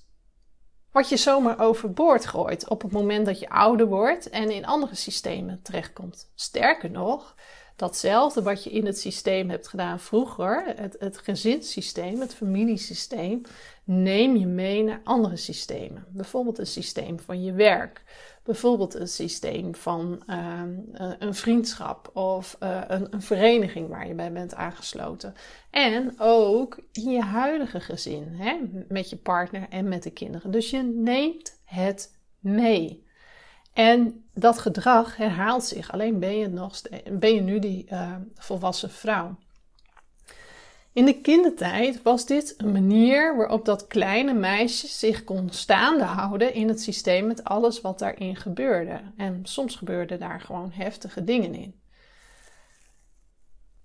wat 0.93 1.09
je 1.09 1.17
zomaar 1.17 1.61
overboord 1.61 2.27
gooit 2.27 2.69
op 2.69 2.83
het 2.83 2.93
moment 2.93 3.27
dat 3.27 3.39
je 3.39 3.49
ouder 3.49 3.87
wordt 3.87 4.31
en 4.31 4.51
in 4.51 4.67
andere 4.67 4.95
systemen 4.95 5.63
terechtkomt. 5.63 6.31
Sterker 6.35 6.91
nog, 6.91 7.35
datzelfde 7.77 8.43
wat 8.43 8.65
je 8.65 8.71
in 8.71 8.87
het 8.87 8.99
systeem 8.99 9.51
hebt 9.51 9.69
gedaan 9.69 10.01
vroeger, 10.01 10.65
het, 10.77 10.97
het 10.99 11.19
gezinssysteem, 11.19 12.21
het 12.21 12.35
familiesysteem, 12.35 13.43
neem 13.85 14.37
je 14.37 14.47
mee 14.47 14.83
naar 14.83 15.01
andere 15.05 15.37
systemen. 15.37 16.07
Bijvoorbeeld 16.09 16.59
een 16.59 16.67
systeem 16.67 17.21
van 17.21 17.43
je 17.43 17.53
werk. 17.53 18.03
Bijvoorbeeld 18.45 18.95
een 18.95 19.09
systeem 19.09 19.75
van 19.75 20.23
uh, 20.27 20.63
een 21.19 21.35
vriendschap 21.35 22.11
of 22.17 22.57
uh, 22.63 22.81
een, 22.87 23.15
een, 23.15 23.23
vereniging 23.23 23.89
waar 23.89 24.09
je 24.09 24.15
bij 24.15 24.33
bent 24.33 24.55
aangesloten. 24.55 25.35
En 25.71 26.15
ook 26.19 26.79
in 26.93 27.11
je 27.11 27.23
huidige 27.23 27.81
gezin, 27.81 28.29
hè, 28.29 28.57
met 28.89 29.11
je 29.11 29.17
partner 29.17 29.67
en 29.69 29.89
met 29.89 30.03
de 30.03 30.11
kinderen. 30.11 30.51
Dus 30.51 30.71
je 30.71 30.83
neemt 30.83 31.61
het 31.65 32.17
mee. 32.39 33.07
En 33.75 34.25
dat 34.35 34.59
gedrag 34.59 35.17
herhaalt 35.17 35.65
zich. 35.65 35.93
Alleen 35.93 36.19
ben 36.19 36.37
je, 36.37 36.49
nog, 36.49 36.81
ben 37.11 37.35
je 37.35 37.41
nu 37.41 37.59
die 37.59 37.87
uh, 37.91 38.17
volwassen 38.35 38.91
vrouw. 38.91 39.37
In 40.93 41.05
de 41.05 41.21
kindertijd 41.21 42.03
was 42.03 42.27
dit 42.27 42.55
een 42.57 42.73
manier 42.73 43.37
waarop 43.37 43.65
dat 43.65 43.87
kleine 43.87 44.35
meisje 44.35 44.87
zich 44.87 45.25
kon 45.25 45.51
staande 45.51 46.05
houden 46.05 46.55
in 46.55 46.69
het 46.69 46.81
systeem 46.81 47.27
met 47.27 47.45
alles 47.45 47.81
wat 47.81 47.99
daarin 47.99 48.37
gebeurde. 48.37 49.01
En 49.17 49.41
soms 49.43 49.77
gebeurden 49.77 50.19
daar 50.19 50.41
gewoon 50.41 50.71
heftige 50.73 51.25
dingen 51.25 51.55
in. 51.55 51.81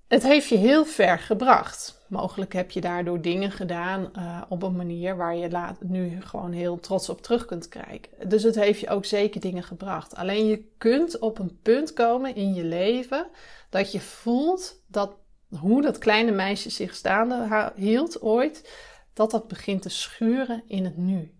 Het 0.08 0.24
heeft 0.24 0.48
je 0.48 0.58
heel 0.58 0.86
ver 0.86 1.20
gebracht. 1.20 1.99
Mogelijk 2.10 2.54
heb 2.54 2.72
je 2.72 2.82
daardoor 2.82 3.22
dingen 3.22 3.52
gedaan 3.52 4.12
uh, 4.18 4.42
op 4.50 4.64
een 4.64 4.76
manier 4.76 5.18
waar 5.18 5.36
je 5.36 5.50
laat, 5.50 5.78
nu 5.82 6.22
gewoon 6.22 6.52
heel 6.52 6.80
trots 6.80 7.10
op 7.10 7.22
terug 7.22 7.46
kunt 7.46 7.68
kijken. 7.68 8.30
Dus 8.30 8.44
het 8.44 8.56
heeft 8.56 8.80
je 8.80 8.90
ook 8.90 9.06
zeker 9.06 9.42
dingen 9.42 9.64
gebracht. 9.64 10.16
Alleen 10.16 10.48
je 10.48 10.64
kunt 10.78 11.20
op 11.20 11.40
een 11.40 11.60
punt 11.62 11.94
komen 11.94 12.36
in 12.36 12.54
je 12.54 12.64
leven 12.64 13.28
dat 13.70 13.92
je 13.92 14.00
voelt 14.00 14.82
dat 14.88 15.18
hoe 15.60 15.82
dat 15.82 15.98
kleine 15.98 16.32
meisje 16.32 16.70
zich 16.70 16.96
staande 16.96 17.72
hield 17.76 18.22
ooit, 18.22 18.70
dat 19.14 19.32
dat 19.32 19.48
begint 19.48 19.82
te 19.82 19.90
schuren 19.90 20.64
in 20.68 20.84
het 20.84 20.98
nu. 20.98 21.34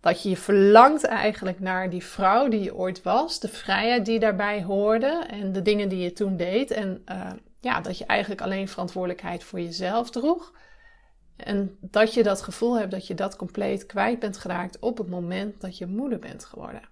Dat 0.00 0.22
je 0.22 0.28
je 0.28 0.36
verlangt 0.36 1.04
eigenlijk 1.04 1.60
naar 1.60 1.90
die 1.90 2.04
vrouw 2.04 2.48
die 2.48 2.62
je 2.62 2.74
ooit 2.74 3.02
was, 3.02 3.40
de 3.40 3.48
vrijheid 3.48 4.06
die 4.06 4.18
daarbij 4.18 4.62
hoorde 4.62 5.24
en 5.28 5.52
de 5.52 5.62
dingen 5.62 5.88
die 5.88 5.98
je 5.98 6.12
toen 6.12 6.36
deed. 6.36 6.70
En 6.70 7.02
uh, 7.10 7.30
ja, 7.62 7.80
dat 7.80 7.98
je 7.98 8.06
eigenlijk 8.06 8.40
alleen 8.40 8.68
verantwoordelijkheid 8.68 9.44
voor 9.44 9.60
jezelf 9.60 10.10
droeg. 10.10 10.52
En 11.36 11.76
dat 11.80 12.14
je 12.14 12.22
dat 12.22 12.42
gevoel 12.42 12.78
hebt 12.78 12.90
dat 12.90 13.06
je 13.06 13.14
dat 13.14 13.36
compleet 13.36 13.86
kwijt 13.86 14.18
bent 14.18 14.38
geraakt 14.38 14.78
op 14.78 14.98
het 14.98 15.08
moment 15.08 15.60
dat 15.60 15.78
je 15.78 15.86
moeder 15.86 16.18
bent 16.18 16.44
geworden. 16.44 16.88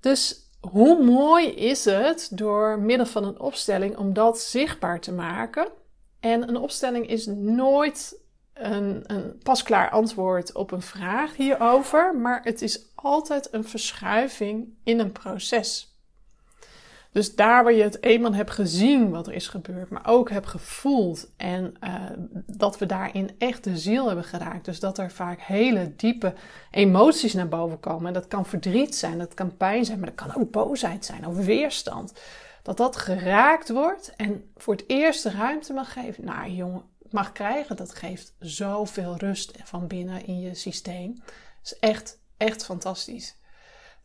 Dus 0.00 0.50
hoe 0.60 1.04
mooi 1.04 1.46
is 1.46 1.84
het 1.84 2.28
door 2.32 2.78
middel 2.78 3.06
van 3.06 3.24
een 3.24 3.40
opstelling 3.40 3.96
om 3.96 4.12
dat 4.12 4.40
zichtbaar 4.40 5.00
te 5.00 5.12
maken? 5.12 5.68
En 6.20 6.48
een 6.48 6.56
opstelling 6.56 7.08
is 7.08 7.26
nooit 7.26 8.20
een, 8.54 9.02
een 9.06 9.38
pasklaar 9.42 9.90
antwoord 9.90 10.54
op 10.54 10.70
een 10.70 10.82
vraag 10.82 11.36
hierover, 11.36 12.16
maar 12.16 12.40
het 12.42 12.62
is 12.62 12.92
altijd 12.94 13.48
een 13.52 13.64
verschuiving 13.64 14.74
in 14.84 14.98
een 14.98 15.12
proces. 15.12 15.89
Dus 17.12 17.34
daar 17.34 17.64
waar 17.64 17.72
je 17.72 17.82
het 17.82 18.02
eenmaal 18.02 18.34
hebt 18.34 18.50
gezien 18.50 19.10
wat 19.10 19.26
er 19.26 19.32
is 19.32 19.48
gebeurd, 19.48 19.90
maar 19.90 20.06
ook 20.06 20.30
hebt 20.30 20.46
gevoeld 20.46 21.30
en 21.36 21.74
uh, 21.84 21.94
dat 22.46 22.78
we 22.78 22.86
daarin 22.86 23.30
echt 23.38 23.64
de 23.64 23.78
ziel 23.78 24.06
hebben 24.06 24.24
geraakt. 24.24 24.64
Dus 24.64 24.80
dat 24.80 24.98
er 24.98 25.10
vaak 25.10 25.40
hele 25.40 25.92
diepe 25.96 26.34
emoties 26.70 27.34
naar 27.34 27.48
boven 27.48 27.80
komen. 27.80 28.06
En 28.06 28.12
dat 28.12 28.28
kan 28.28 28.46
verdriet 28.46 28.94
zijn, 28.94 29.18
dat 29.18 29.34
kan 29.34 29.56
pijn 29.56 29.84
zijn, 29.84 29.98
maar 29.98 30.14
dat 30.14 30.26
kan 30.26 30.42
ook 30.42 30.50
boosheid 30.50 31.04
zijn 31.04 31.26
of 31.26 31.36
weerstand. 31.36 32.12
Dat 32.62 32.76
dat 32.76 32.96
geraakt 32.96 33.68
wordt 33.68 34.12
en 34.16 34.50
voor 34.56 34.74
het 34.74 34.84
eerst 34.86 35.22
de 35.22 35.30
ruimte 35.30 35.72
mag 35.72 35.92
geven. 35.92 36.24
Nou 36.24 36.50
jongen, 36.50 36.82
mag 37.10 37.32
krijgen, 37.32 37.76
dat 37.76 37.94
geeft 37.94 38.34
zoveel 38.38 39.16
rust 39.16 39.58
van 39.64 39.86
binnen 39.86 40.26
in 40.26 40.40
je 40.40 40.54
systeem. 40.54 41.14
Dat 41.14 41.72
is 41.72 41.78
echt, 41.78 42.18
echt 42.36 42.64
fantastisch. 42.64 43.36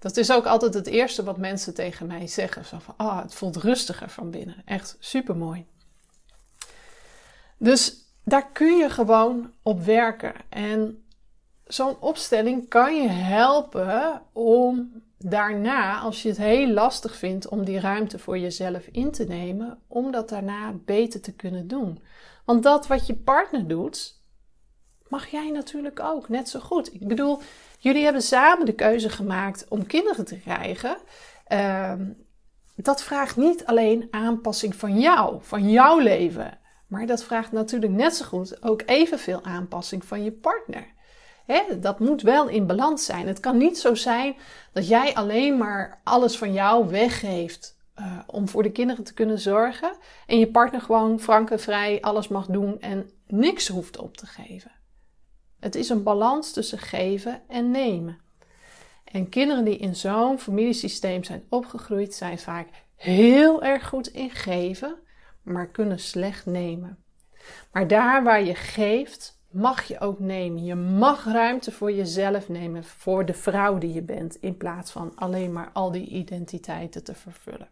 Dat 0.06 0.18
is 0.18 0.32
ook 0.32 0.46
altijd 0.46 0.74
het 0.74 0.88
eerste 0.88 1.24
wat 1.24 1.38
mensen 1.38 1.74
tegen 1.74 2.08
mij 2.08 2.28
zeggen. 2.28 2.66
Van, 2.66 2.82
ah, 2.98 3.22
het 3.22 3.34
voelt 3.34 3.56
rustiger 3.56 4.10
van 4.10 4.32
binnen. 4.32 4.56
Echt 4.66 4.98
super 5.00 5.36
mooi. 5.36 5.66
Dus 7.58 7.96
daar 8.24 8.52
kun 8.52 8.78
je 8.78 8.90
gewoon 8.90 9.52
op 9.62 9.82
werken. 9.82 10.34
En 10.50 11.06
zo'n 11.64 12.00
opstelling 12.00 12.68
kan 12.70 13.02
je 13.02 13.08
helpen 13.08 14.22
om 14.34 15.02
daarna, 15.18 16.00
als 16.00 16.22
je 16.22 16.30
het 16.30 16.38
heel 16.38 16.68
lastig 16.68 17.16
vindt 17.16 17.48
om 17.48 17.64
die 17.64 17.80
ruimte 17.80 18.20
voor 18.20 18.38
jezelf 18.38 18.88
in 18.92 19.12
te 19.12 19.24
nemen, 19.24 19.80
om 19.88 20.12
dat 20.12 20.30
daarna 20.30 20.74
beter 20.86 21.22
te 21.22 21.34
kunnen 21.34 21.68
doen. 21.68 22.04
Want 22.44 22.64
dat 22.64 22.88
wat 22.88 23.08
je 23.08 23.16
partner 23.16 23.68
doet, 23.68 24.20
mag 25.08 25.28
jij 25.28 25.50
natuurlijk 25.52 26.00
ook 26.00 26.30
net 26.30 26.50
zo 26.50 26.60
goed. 26.60 26.94
Ik 26.94 27.08
bedoel, 27.08 27.40
Jullie 27.86 28.04
hebben 28.04 28.22
samen 28.22 28.66
de 28.66 28.74
keuze 28.74 29.10
gemaakt 29.10 29.66
om 29.70 29.86
kinderen 29.86 30.26
te 30.26 30.40
krijgen. 30.40 30.98
Ehm, 31.48 32.12
dat 32.76 33.04
vraagt 33.04 33.38
niet 33.38 33.66
alleen 33.66 34.08
aanpassing 34.12 34.76
van 34.76 35.00
jou, 35.00 35.38
van 35.42 35.70
jouw 35.70 36.00
leven. 36.00 36.60
Maar 36.88 37.06
dat 37.06 37.24
vraagt 37.24 37.52
natuurlijk 37.52 37.92
net 37.92 38.16
zo 38.16 38.26
goed 38.26 38.64
ook 38.64 38.82
evenveel 38.86 39.44
aanpassing 39.44 40.06
van 40.06 40.24
je 40.24 40.32
partner. 40.32 40.94
dat 41.80 42.00
moet 42.00 42.22
wel 42.22 42.48
in 42.48 42.68
balans 42.68 43.06
zijn. 43.06 43.28
Het 43.28 43.40
kan 43.40 43.58
niet 43.58 43.78
zo 43.78 43.96
zijn 43.96 44.36
dat 44.74 44.88
jij 44.88 45.14
alleen 45.14 45.58
maar 45.58 46.02
alles 46.04 46.38
van 46.38 46.54
jou 46.54 46.88
weggeeft 46.88 47.78
uh, 48.00 48.20
om 48.28 48.50
voor 48.50 48.64
de 48.64 48.72
kinderen 48.72 49.04
te 49.04 49.14
kunnen 49.14 49.40
zorgen. 49.40 49.98
En 50.28 50.40
je 50.40 50.52
partner 50.52 50.82
gewoon 50.82 51.20
frank 51.20 51.50
en 51.50 51.60
vrij 51.60 52.02
alles 52.02 52.28
mag 52.28 52.46
doen 52.46 52.82
en 52.82 53.10
niks 53.28 53.68
hoeft 53.68 53.98
op 53.98 54.18
te 54.18 54.26
geven. 54.26 54.72
Het 55.66 55.76
is 55.76 55.90
een 55.90 56.04
balans 56.04 56.52
tussen 56.52 56.78
geven 56.78 57.42
en 57.48 57.72
nemen. 57.72 58.20
En 59.04 59.30
kinderen 59.30 59.66
die 59.66 59.78
in 59.78 59.96
zo'n 59.96 60.40
familiesysteem 60.40 61.24
zijn 61.24 61.44
opgegroeid, 61.50 62.14
zijn 62.14 62.40
vaak 62.40 62.68
heel 62.96 63.64
erg 63.64 63.88
goed 63.88 64.08
in 64.08 64.30
geven, 64.30 64.96
maar 65.44 65.68
kunnen 65.68 66.00
slecht 66.00 66.46
nemen. 66.46 67.04
Maar 67.72 67.88
daar 67.88 68.24
waar 68.24 68.44
je 68.44 68.56
geeft, 68.56 69.40
mag 69.52 69.84
je 69.84 70.00
ook 70.00 70.20
nemen. 70.20 70.64
Je 70.64 70.76
mag 70.76 71.26
ruimte 71.26 71.72
voor 71.72 71.92
jezelf 71.92 72.50
nemen, 72.50 72.84
voor 72.84 73.26
de 73.26 73.34
vrouw 73.34 73.78
die 73.78 73.94
je 73.94 74.04
bent, 74.04 74.36
in 74.36 74.58
plaats 74.58 74.92
van 74.92 75.12
alleen 75.16 75.54
maar 75.54 75.70
al 75.74 75.92
die 75.92 76.08
identiteiten 76.08 77.04
te 77.04 77.16
vervullen. 77.16 77.70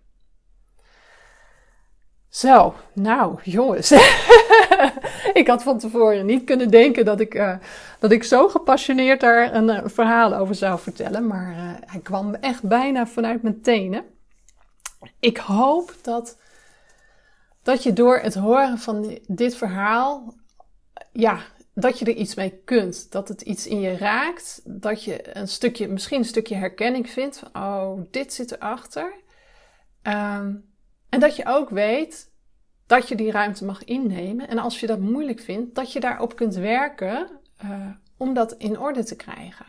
Zo, 2.30 2.76
nou 2.94 3.40
jongens. 3.44 3.90
ik 5.41 5.48
had 5.48 5.63
van 5.63 5.80
tevoren 5.80 6.26
niet 6.26 6.43
kunnen 6.43 6.69
denken 6.69 7.06
dat 7.06 7.19
ik, 7.19 7.34
uh, 7.34 7.56
dat 8.00 8.12
ik 8.12 8.24
zo 8.24 8.48
gepassioneerd 8.48 9.19
daar 9.19 9.54
een 9.54 9.69
uh, 9.69 9.82
verhaal 9.86 10.36
over 10.36 10.56
zou 10.56 10.80
vertellen. 10.80 11.28
Maar 11.28 11.52
uh, 11.52 11.72
hij 11.86 12.00
kwam 12.00 12.36
echt 12.36 12.63
bijna 12.63 13.08
vanuit 13.08 13.41
mijn 13.41 13.62
tenen. 13.62 14.04
Ik 15.19 15.38
hoop 15.38 15.96
dat, 16.02 16.38
dat 17.63 17.84
je 17.84 17.93
door 17.93 18.19
het 18.19 18.34
horen 18.34 18.78
van 18.78 19.19
dit 19.28 19.56
verhaal, 19.56 20.34
ja, 21.12 21.39
dat 21.74 22.00
je 22.00 22.06
er 22.06 22.15
iets 22.15 22.36
mee 22.36 22.62
kunt. 22.65 23.12
Dat 23.12 23.28
het 23.28 23.41
iets 23.41 23.67
in 23.67 23.80
je 23.80 23.98
raakt. 23.98 24.62
Dat 24.63 25.04
je 25.04 25.38
een 25.38 25.48
stukje, 25.48 25.88
misschien 25.88 26.19
een 26.19 26.26
stukje 26.26 26.56
herkenning 26.56 27.10
vindt 27.10 27.39
van, 27.39 27.63
oh, 27.63 28.02
dit 28.12 28.34
zit 28.34 28.52
erachter. 28.52 29.13
Um, 30.04 30.72
en 31.10 31.19
dat 31.19 31.36
je 31.36 31.46
ook 31.46 31.69
weet 31.69 32.32
dat 32.88 33.08
je 33.08 33.15
die 33.15 33.32
ruimte 33.32 33.65
mag 33.65 33.84
innemen. 33.84 34.48
En 34.48 34.58
als 34.58 34.80
je 34.80 34.88
dat 34.88 35.00
moeilijk 35.00 35.39
vindt, 35.39 35.76
dat 35.76 35.91
je 35.91 36.00
daarop 36.00 36.36
kunt 36.36 36.56
werken 36.56 37.30
uh, 37.63 37.88
om 38.17 38.34
dat 38.34 38.52
in 38.52 38.80
orde 38.80 39.04
te 39.04 39.15
krijgen. 39.15 39.65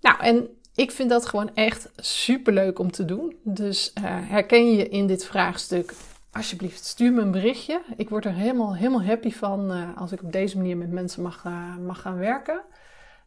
Nou, 0.00 0.20
en 0.20 0.48
ik 0.74 0.90
vind 0.90 1.10
dat 1.10 1.26
gewoon 1.26 1.54
echt 1.54 1.88
super 1.96 2.52
leuk 2.52 2.78
om 2.78 2.90
te 2.90 3.04
doen. 3.04 3.36
Dus 3.42 3.92
uh, 3.98 4.04
herken 4.04 4.72
je 4.72 4.88
in 4.88 5.06
dit 5.06 5.24
vraagstuk? 5.24 5.94
Alsjeblieft, 6.32 6.84
stuur 6.84 7.12
me 7.12 7.20
een 7.20 7.30
berichtje. 7.30 7.82
Ik 7.96 8.08
word 8.08 8.24
er 8.24 8.34
helemaal, 8.34 8.76
helemaal 8.76 9.04
happy 9.04 9.32
van 9.32 9.72
uh, 9.72 9.96
als 9.96 10.12
ik 10.12 10.22
op 10.22 10.32
deze 10.32 10.56
manier 10.56 10.76
met 10.76 10.90
mensen 10.90 11.22
mag, 11.22 11.44
mag 11.80 12.00
gaan 12.00 12.18
werken. 12.18 12.60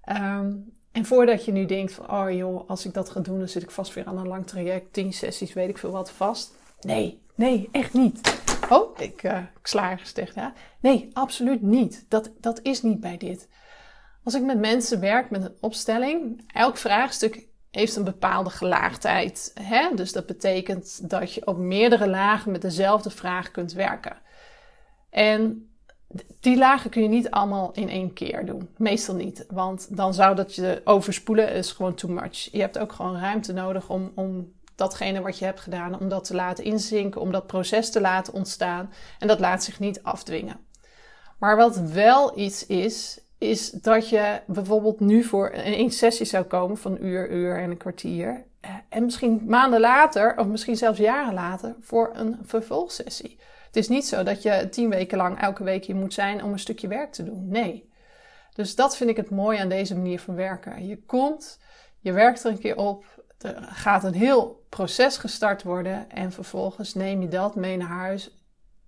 Um, 0.09 0.71
en 0.91 1.05
voordat 1.05 1.45
je 1.45 1.51
nu 1.51 1.65
denkt 1.65 1.93
van, 1.93 2.11
oh 2.11 2.31
joh, 2.31 2.69
als 2.69 2.85
ik 2.85 2.93
dat 2.93 3.09
ga 3.09 3.19
doen, 3.19 3.37
dan 3.37 3.47
zit 3.47 3.63
ik 3.63 3.71
vast 3.71 3.93
weer 3.93 4.05
aan 4.05 4.17
een 4.17 4.27
lang 4.27 4.47
traject, 4.47 4.93
10 4.93 5.13
sessies, 5.13 5.53
weet 5.53 5.69
ik 5.69 5.77
veel 5.77 5.91
wat 5.91 6.11
vast. 6.11 6.53
Nee, 6.79 7.21
nee, 7.39 7.69
echt 7.71 7.93
niet. 7.93 8.41
Oh, 8.69 8.99
ik, 8.99 9.23
uh, 9.23 9.37
ik 9.37 9.67
sla 9.67 9.91
ergens 9.91 10.13
Ja? 10.35 10.53
Nee, 10.79 11.09
absoluut 11.13 11.61
niet. 11.61 12.05
Dat, 12.09 12.31
dat 12.39 12.59
is 12.63 12.81
niet 12.81 12.99
bij 12.99 13.17
dit. 13.17 13.47
Als 14.23 14.33
ik 14.33 14.43
met 14.43 14.59
mensen 14.59 14.99
werk 14.99 15.29
met 15.29 15.43
een 15.43 15.57
opstelling, 15.59 16.43
elk 16.53 16.77
vraagstuk 16.77 17.47
heeft 17.71 17.95
een 17.95 18.03
bepaalde 18.03 18.49
gelaagdheid. 18.49 19.51
Hè? 19.61 19.89
Dus 19.95 20.11
dat 20.11 20.25
betekent 20.25 21.09
dat 21.09 21.33
je 21.33 21.47
op 21.47 21.57
meerdere 21.57 22.07
lagen 22.07 22.51
met 22.51 22.61
dezelfde 22.61 23.09
vraag 23.09 23.51
kunt 23.51 23.73
werken. 23.73 24.17
En 25.09 25.69
die 26.39 26.57
lagen 26.57 26.89
kun 26.89 27.01
je 27.01 27.07
niet 27.07 27.29
allemaal 27.29 27.71
in 27.71 27.89
één 27.89 28.13
keer 28.13 28.45
doen. 28.45 28.69
Meestal 28.77 29.15
niet. 29.15 29.45
Want 29.47 29.97
dan 29.97 30.13
zou 30.13 30.35
dat 30.35 30.55
je 30.55 30.81
overspoelen 30.83 31.51
is 31.51 31.71
gewoon 31.71 31.93
too 31.95 32.11
much. 32.11 32.51
Je 32.51 32.61
hebt 32.61 32.77
ook 32.77 32.91
gewoon 32.91 33.19
ruimte 33.19 33.53
nodig 33.53 33.89
om, 33.89 34.11
om 34.15 34.53
datgene 34.79 35.21
wat 35.21 35.39
je 35.39 35.45
hebt 35.45 35.59
gedaan, 35.59 35.99
om 35.99 36.09
dat 36.09 36.23
te 36.23 36.35
laten 36.35 36.63
inzinken, 36.63 37.21
om 37.21 37.31
dat 37.31 37.47
proces 37.47 37.91
te 37.91 38.01
laten 38.01 38.33
ontstaan. 38.33 38.93
En 39.19 39.27
dat 39.27 39.39
laat 39.39 39.63
zich 39.63 39.79
niet 39.79 40.03
afdwingen. 40.03 40.67
Maar 41.39 41.57
wat 41.57 41.77
wel 41.77 42.39
iets 42.39 42.65
is, 42.65 43.19
is 43.37 43.71
dat 43.71 44.09
je 44.09 44.41
bijvoorbeeld 44.47 44.99
nu 44.99 45.23
voor 45.23 45.51
een 45.53 45.91
sessie 45.91 46.25
zou 46.25 46.43
komen 46.43 46.77
van 46.77 46.91
een 46.91 47.05
uur, 47.05 47.31
uur 47.31 47.57
en 47.57 47.69
een 47.69 47.77
kwartier. 47.77 48.45
Eh, 48.59 48.71
en 48.89 49.03
misschien 49.03 49.41
maanden 49.45 49.79
later, 49.79 50.37
of 50.37 50.47
misschien 50.47 50.75
zelfs 50.75 50.99
jaren 50.99 51.33
later, 51.33 51.75
voor 51.79 52.09
een 52.13 52.37
vervolgsessie. 52.43 53.39
Het 53.65 53.75
is 53.75 53.87
niet 53.87 54.07
zo 54.07 54.23
dat 54.23 54.41
je 54.41 54.67
tien 54.69 54.89
weken 54.89 55.17
lang 55.17 55.41
elke 55.41 55.63
week 55.63 55.85
hier 55.85 55.95
moet 55.95 56.13
zijn 56.13 56.43
om 56.43 56.51
een 56.51 56.59
stukje 56.59 56.87
werk 56.87 57.11
te 57.11 57.23
doen. 57.23 57.47
Nee. 57.47 57.89
Dus 58.53 58.75
dat 58.75 58.97
vind 58.97 59.09
ik 59.09 59.17
het 59.17 59.29
mooi 59.29 59.59
aan 59.59 59.69
deze 59.69 59.95
manier 59.95 60.19
van 60.19 60.35
werken. 60.35 60.87
Je 60.87 61.03
komt 61.03 61.59
Je 61.99 62.11
werkt 62.11 62.43
er 62.43 62.51
een 62.51 62.59
keer 62.59 62.77
op. 62.77 63.05
Er 63.37 63.67
gaat 63.69 64.03
een 64.03 64.13
heel 64.13 64.58
proces 64.69 65.17
gestart 65.17 65.63
worden. 65.63 66.09
En 66.09 66.31
vervolgens 66.31 66.93
neem 66.93 67.21
je 67.21 67.27
dat 67.27 67.55
mee 67.55 67.77
naar 67.77 67.87
huis. 67.87 68.43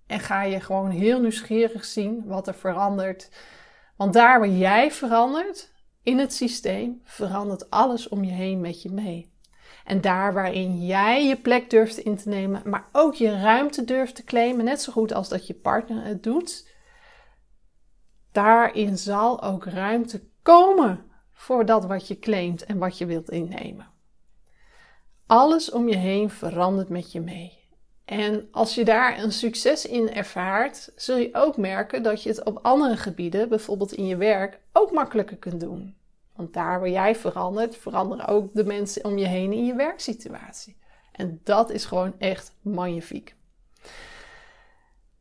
En 0.06 0.20
ga 0.20 0.42
je 0.42 0.60
gewoon 0.60 0.90
heel 0.90 1.20
nieuwsgierig 1.20 1.84
zien 1.84 2.24
wat 2.26 2.46
er 2.46 2.54
verandert. 2.54 3.30
Want 3.96 4.12
daar 4.12 4.38
waar 4.38 4.48
jij 4.48 4.90
verandert, 4.90 5.72
in 6.02 6.18
het 6.18 6.32
systeem, 6.32 7.00
verandert 7.04 7.70
alles 7.70 8.08
om 8.08 8.24
je 8.24 8.32
heen 8.32 8.60
met 8.60 8.82
je 8.82 8.90
mee. 8.90 9.32
En 9.84 10.00
daar 10.00 10.32
waarin 10.32 10.86
jij 10.86 11.26
je 11.26 11.36
plek 11.36 11.70
durft 11.70 11.98
in 11.98 12.16
te 12.16 12.28
nemen, 12.28 12.62
maar 12.64 12.88
ook 12.92 13.14
je 13.14 13.40
ruimte 13.40 13.84
durft 13.84 14.14
te 14.14 14.24
claimen, 14.24 14.64
net 14.64 14.82
zo 14.82 14.92
goed 14.92 15.12
als 15.12 15.28
dat 15.28 15.46
je 15.46 15.54
partner 15.54 16.04
het 16.04 16.22
doet, 16.22 16.68
daarin 18.32 18.98
zal 18.98 19.42
ook 19.42 19.64
ruimte 19.64 20.22
komen 20.42 21.10
voor 21.32 21.66
dat 21.66 21.84
wat 21.84 22.08
je 22.08 22.18
claimt 22.18 22.64
en 22.64 22.78
wat 22.78 22.98
je 22.98 23.06
wilt 23.06 23.30
innemen. 23.30 23.91
Alles 25.32 25.70
om 25.70 25.88
je 25.88 25.96
heen 25.96 26.30
verandert 26.30 26.88
met 26.88 27.12
je 27.12 27.20
mee. 27.20 27.58
En 28.04 28.48
als 28.50 28.74
je 28.74 28.84
daar 28.84 29.18
een 29.18 29.32
succes 29.32 29.86
in 29.86 30.12
ervaart, 30.12 30.92
zul 30.96 31.16
je 31.16 31.28
ook 31.32 31.56
merken 31.56 32.02
dat 32.02 32.22
je 32.22 32.28
het 32.28 32.44
op 32.44 32.58
andere 32.62 32.96
gebieden, 32.96 33.48
bijvoorbeeld 33.48 33.92
in 33.92 34.06
je 34.06 34.16
werk, 34.16 34.60
ook 34.72 34.90
makkelijker 34.90 35.36
kunt 35.36 35.60
doen. 35.60 35.94
Want 36.36 36.52
daar 36.52 36.80
waar 36.80 36.88
jij 36.88 37.16
verandert, 37.16 37.76
veranderen 37.76 38.26
ook 38.26 38.54
de 38.54 38.64
mensen 38.64 39.04
om 39.04 39.18
je 39.18 39.26
heen 39.26 39.52
in 39.52 39.66
je 39.66 39.74
werksituatie. 39.74 40.76
En 41.12 41.40
dat 41.44 41.70
is 41.70 41.84
gewoon 41.84 42.14
echt 42.18 42.52
magnifiek. 42.60 43.34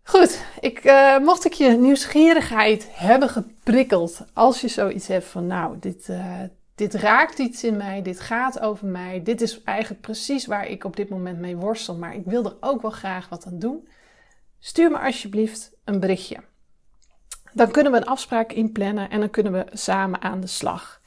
Goed, 0.04 0.46
ik, 0.60 0.84
uh, 0.84 1.18
mocht 1.18 1.46
ik 1.46 1.54
je 1.54 1.70
nieuwsgierigheid 1.70 2.88
hebben 2.92 3.30
geprikkeld. 3.30 4.26
Als 4.34 4.62
je 4.62 4.68
zoiets 4.68 5.08
hebt 5.08 5.26
van, 5.26 5.48
nou, 5.48 5.80
dit, 5.80 6.08
uh, 6.08 6.42
dit 6.82 6.94
raakt 6.94 7.40
iets 7.40 7.64
in 7.64 7.78
mij, 7.78 8.02
dit 8.02 8.20
gaat 8.20 8.60
over 8.60 8.88
mij. 8.88 9.24
Dit 9.24 9.42
is 9.42 9.64
eigenlijk 9.64 10.02
precies 10.02 10.46
waar 10.46 10.68
ik 10.68 10.84
op 10.84 10.96
dit 10.96 11.10
moment 11.10 11.40
mee 11.40 11.56
worstel, 11.56 11.96
maar 11.96 12.16
ik 12.16 12.26
wil 12.26 12.46
er 12.46 12.56
ook 12.60 12.82
wel 12.82 12.92
graag 12.92 13.30
wat 13.30 13.46
aan 13.46 13.60
doen. 13.60 13.88
Stuur 14.60 14.92
me 14.92 15.00
alsjeblieft 15.00 15.72
een 15.84 16.00
berichtje. 16.00 16.38
Dan 17.54 17.72
kunnen 17.72 17.92
we 17.92 17.98
een 17.98 18.06
afspraak 18.06 18.52
inplannen 18.52 19.10
en 19.10 19.20
dan 19.20 19.30
kunnen 19.30 19.52
we 19.52 19.66
samen 19.74 20.22
aan 20.22 20.40
de 20.40 20.48
slag. 20.48 21.02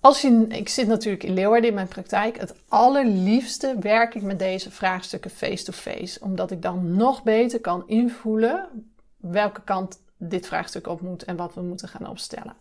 Als 0.00 0.24
ik 0.48 0.68
zit 0.68 0.86
natuurlijk 0.86 1.22
in 1.22 1.34
Leeuwarden 1.34 1.68
in 1.68 1.74
mijn 1.74 1.88
praktijk. 1.88 2.38
Het 2.38 2.54
allerliefste 2.68 3.76
werk 3.80 4.14
ik 4.14 4.22
met 4.22 4.38
deze 4.38 4.70
vraagstukken 4.70 5.30
face-to-face. 5.30 6.20
omdat 6.20 6.50
ik 6.50 6.62
dan 6.62 6.96
nog 6.96 7.22
beter 7.22 7.60
kan 7.60 7.88
invoelen 7.88 8.90
welke 9.16 9.62
kant 9.62 10.00
dit 10.16 10.46
vraagstuk 10.46 10.86
op 10.86 11.00
moet 11.00 11.24
en 11.24 11.36
wat 11.36 11.54
we 11.54 11.60
moeten 11.60 11.88
gaan 11.88 12.08
opstellen. 12.08 12.56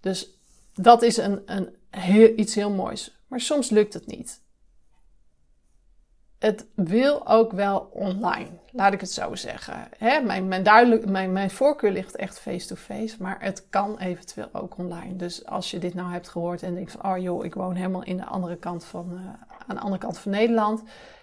Dus 0.00 0.33
dat 0.74 1.02
is 1.02 1.16
een, 1.16 1.42
een 1.46 1.76
heel, 1.90 2.32
iets 2.36 2.54
heel 2.54 2.70
moois. 2.70 3.18
Maar 3.28 3.40
soms 3.40 3.70
lukt 3.70 3.94
het 3.94 4.06
niet 4.06 4.42
het 6.44 6.66
wil 6.74 7.28
ook 7.28 7.52
wel 7.52 7.88
online, 7.92 8.48
laat 8.72 8.92
ik 8.92 9.00
het 9.00 9.10
zo 9.10 9.34
zeggen. 9.34 9.88
Hè, 9.98 10.20
mijn, 10.20 10.48
mijn, 10.48 10.62
duidelijk, 10.62 11.08
mijn, 11.08 11.32
mijn 11.32 11.50
voorkeur 11.50 11.90
ligt 11.90 12.16
echt 12.16 12.40
face-to-face, 12.40 13.16
maar 13.18 13.36
het 13.40 13.66
kan 13.70 13.98
eventueel 13.98 14.48
ook 14.52 14.78
online. 14.78 15.16
Dus 15.16 15.46
als 15.46 15.70
je 15.70 15.78
dit 15.78 15.94
nou 15.94 16.12
hebt 16.12 16.28
gehoord 16.28 16.62
en 16.62 16.74
denkt 16.74 16.92
van, 16.92 17.12
oh 17.12 17.18
joh, 17.18 17.44
ik 17.44 17.54
woon 17.54 17.74
helemaal 17.74 18.02
in 18.02 18.16
de 18.16 18.24
andere 18.24 18.56
kant 18.56 18.84
van, 18.84 19.10
uh, 19.12 19.18
aan 19.66 19.76
de 19.76 19.82
andere 19.82 20.00
kant 20.00 20.18
van 20.18 20.30
Nederland, 20.30 20.82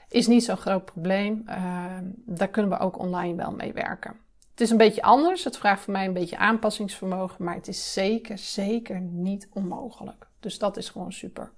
is 0.10 0.28
niet 0.28 0.44
zo'n 0.44 0.58
groot 0.58 0.86
probleem. 0.86 1.44
Uh, 1.50 1.86
daar 2.26 2.50
kunnen 2.50 2.72
we 2.72 2.78
ook 2.78 3.00
online 3.00 3.36
wel 3.36 3.52
mee 3.52 3.74
werken. 3.74 4.16
Het 4.62 4.70
is 4.70 4.76
een 4.80 4.86
beetje 4.86 5.02
anders, 5.02 5.44
het 5.44 5.58
vraagt 5.58 5.84
voor 5.84 5.94
mij 5.94 6.06
een 6.06 6.14
beetje 6.14 6.38
aanpassingsvermogen, 6.38 7.44
maar 7.44 7.56
het 7.56 7.68
is 7.68 7.94
zeker, 7.94 8.38
zeker 8.38 9.00
niet 9.00 9.48
onmogelijk. 9.54 10.28
Dus 10.40 10.58
dat 10.58 10.78
is 10.78 10.90
gewoon 10.90 11.12
super. 11.12 11.52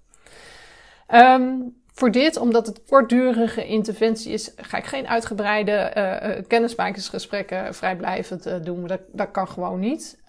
Um, 1.14 1.82
voor 1.94 2.12
dit, 2.12 2.38
omdat 2.38 2.68
het 2.68 2.84
kortdurige 2.84 3.66
interventie 3.66 4.32
is, 4.32 4.52
ga 4.56 4.78
ik 4.78 4.86
geen 4.86 5.08
uitgebreide 5.08 5.94
uh, 5.98 6.48
kennismakingsgesprekken 6.48 7.76
vrijblijvend 7.76 8.48
uh, 8.48 8.56
doen. 8.62 8.88
Dat, 8.88 9.02
dat 9.12 9.32
kan 9.32 9.48
gewoon 9.48 9.80
niet. 9.80 10.22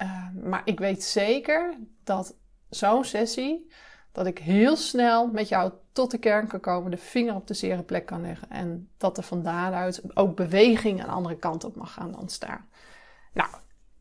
maar 0.42 0.62
ik 0.64 0.78
weet 0.78 1.02
zeker 1.02 1.74
dat 2.04 2.36
zo'n 2.70 3.04
sessie, 3.04 3.70
dat 4.14 4.26
ik 4.26 4.38
heel 4.38 4.76
snel 4.76 5.26
met 5.26 5.48
jou 5.48 5.72
tot 5.92 6.10
de 6.10 6.18
kern 6.18 6.46
kan 6.46 6.60
komen, 6.60 6.90
de 6.90 6.96
vinger 6.96 7.34
op 7.34 7.46
de 7.46 7.54
zere 7.54 7.82
plek 7.82 8.06
kan 8.06 8.20
leggen. 8.20 8.50
En 8.50 8.88
dat 8.96 9.16
er 9.16 9.22
van 9.22 9.42
daaruit 9.42 10.02
ook 10.14 10.36
beweging 10.36 11.02
een 11.02 11.08
andere 11.08 11.36
kant 11.36 11.64
op 11.64 11.76
mag 11.76 11.92
gaan 11.92 12.18
ontstaan. 12.18 12.68
Nou, 13.32 13.48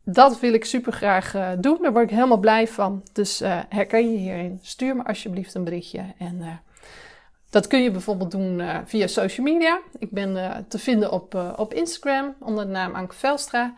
dat 0.03 0.39
wil 0.39 0.53
ik 0.53 0.65
super 0.65 0.93
graag 0.93 1.31
doen. 1.59 1.77
Daar 1.81 1.91
word 1.91 2.03
ik 2.03 2.15
helemaal 2.15 2.37
blij 2.37 2.67
van. 2.67 3.03
Dus 3.13 3.39
herken 3.69 4.11
je 4.11 4.17
hierin. 4.17 4.59
Stuur 4.61 4.95
me 4.95 5.03
alsjeblieft 5.03 5.53
een 5.53 5.63
berichtje. 5.63 6.13
En 6.17 6.61
dat 7.49 7.67
kun 7.67 7.83
je 7.83 7.91
bijvoorbeeld 7.91 8.31
doen 8.31 8.61
via 8.85 9.07
social 9.07 9.45
media. 9.45 9.79
Ik 9.99 10.11
ben 10.11 10.65
te 10.67 10.79
vinden 10.79 11.11
op, 11.11 11.53
op 11.57 11.73
Instagram 11.73 12.35
onder 12.39 12.65
de 12.65 12.71
naam 12.71 12.95
Anke 12.95 13.15
Velstra. 13.15 13.73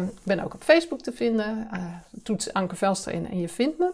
Ik 0.00 0.24
ben 0.24 0.40
ook 0.40 0.54
op 0.54 0.62
Facebook 0.62 1.00
te 1.00 1.12
vinden. 1.12 1.68
toets 2.22 2.52
Anke 2.52 2.76
Velstra 2.76 3.12
in 3.12 3.28
en 3.28 3.40
je 3.40 3.48
vindt 3.48 3.78
me. 3.78 3.92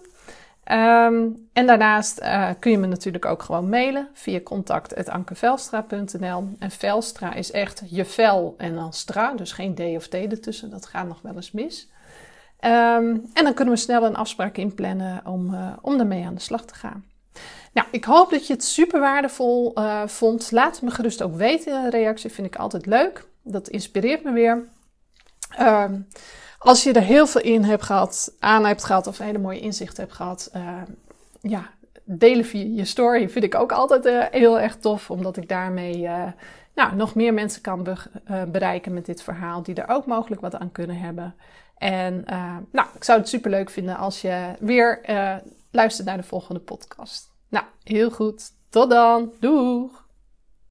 Um, 0.72 1.48
en 1.52 1.66
daarnaast 1.66 2.20
kun 2.58 2.70
je 2.70 2.78
me 2.78 2.86
natuurlijk 2.86 3.24
ook 3.24 3.42
gewoon 3.42 3.68
mailen 3.68 4.08
via 4.12 4.40
contact.ankevelstra.nl. 4.40 6.48
En 6.58 6.70
Velstra 6.70 7.34
is 7.34 7.50
echt 7.50 7.82
je 7.86 8.04
vel 8.04 8.54
en 8.58 8.74
dan 8.74 8.92
stra, 8.92 9.34
dus 9.34 9.52
geen 9.52 9.74
D 9.74 9.80
of 9.80 10.06
T 10.06 10.14
ertussen. 10.14 10.70
Dat 10.70 10.86
gaat 10.86 11.06
nog 11.06 11.20
wel 11.22 11.34
eens 11.34 11.52
mis. 11.52 11.90
Um, 12.60 13.30
en 13.32 13.44
dan 13.44 13.54
kunnen 13.54 13.74
we 13.74 13.80
snel 13.80 14.04
een 14.04 14.16
afspraak 14.16 14.56
inplannen 14.56 15.20
om, 15.24 15.56
om 15.80 15.98
ermee 15.98 16.24
aan 16.24 16.34
de 16.34 16.40
slag 16.40 16.64
te 16.64 16.74
gaan. 16.74 17.04
Nou, 17.72 17.88
ik 17.90 18.04
hoop 18.04 18.30
dat 18.30 18.46
je 18.46 18.52
het 18.52 18.64
super 18.64 19.00
waardevol 19.00 19.78
uh, 19.78 20.06
vond. 20.06 20.50
Laat 20.50 20.82
me 20.82 20.90
gerust 20.90 21.22
ook 21.22 21.36
weten 21.36 21.74
een 21.74 21.90
reactie. 21.90 22.30
Vind 22.30 22.46
ik 22.46 22.56
altijd 22.56 22.86
leuk. 22.86 23.26
Dat 23.42 23.68
inspireert 23.68 24.24
me 24.24 24.32
weer. 24.32 24.68
Uh, 25.60 25.84
als 26.64 26.82
je 26.82 26.92
er 26.92 27.02
heel 27.02 27.26
veel 27.26 27.40
in 27.40 27.62
hebt 27.62 27.82
gehad, 27.82 28.32
aan 28.38 28.64
hebt 28.64 28.84
gehad 28.84 29.06
of 29.06 29.18
hele 29.18 29.38
mooie 29.38 29.60
inzicht 29.60 29.96
hebt 29.96 30.12
gehad, 30.12 30.50
uh, 30.56 30.82
ja, 31.40 31.70
delen 32.04 32.44
via 32.44 32.66
je 32.76 32.84
story 32.84 33.28
vind 33.28 33.44
ik 33.44 33.54
ook 33.54 33.72
altijd 33.72 34.06
uh, 34.06 34.24
heel 34.30 34.60
erg 34.60 34.76
tof, 34.76 35.10
omdat 35.10 35.36
ik 35.36 35.48
daarmee 35.48 36.08
nou, 36.74 36.96
nog 36.96 37.14
meer 37.14 37.34
mensen 37.34 37.62
kan 37.62 37.82
be 37.82 37.96
bereiken 38.48 38.94
met 38.94 39.06
dit 39.06 39.22
verhaal, 39.22 39.62
die 39.62 39.74
er 39.74 39.94
ook 39.94 40.06
mogelijk 40.06 40.40
wat 40.40 40.54
aan 40.54 40.72
kunnen 40.72 40.98
hebben. 40.98 41.34
En 41.78 42.24
nou, 42.70 42.88
ik 42.94 43.04
zou 43.04 43.18
het 43.18 43.28
super 43.28 43.50
leuk 43.50 43.70
vinden 43.70 43.96
als 43.96 44.20
je 44.20 44.52
weer 44.58 45.00
luistert 45.70 46.06
naar 46.06 46.16
de 46.16 46.22
volgende 46.22 46.60
podcast. 46.60 47.30
Nou, 47.48 47.64
heel 47.82 48.10
goed. 48.10 48.52
Tot 48.68 48.90
dan. 48.90 49.32
Doeg! 49.40 50.03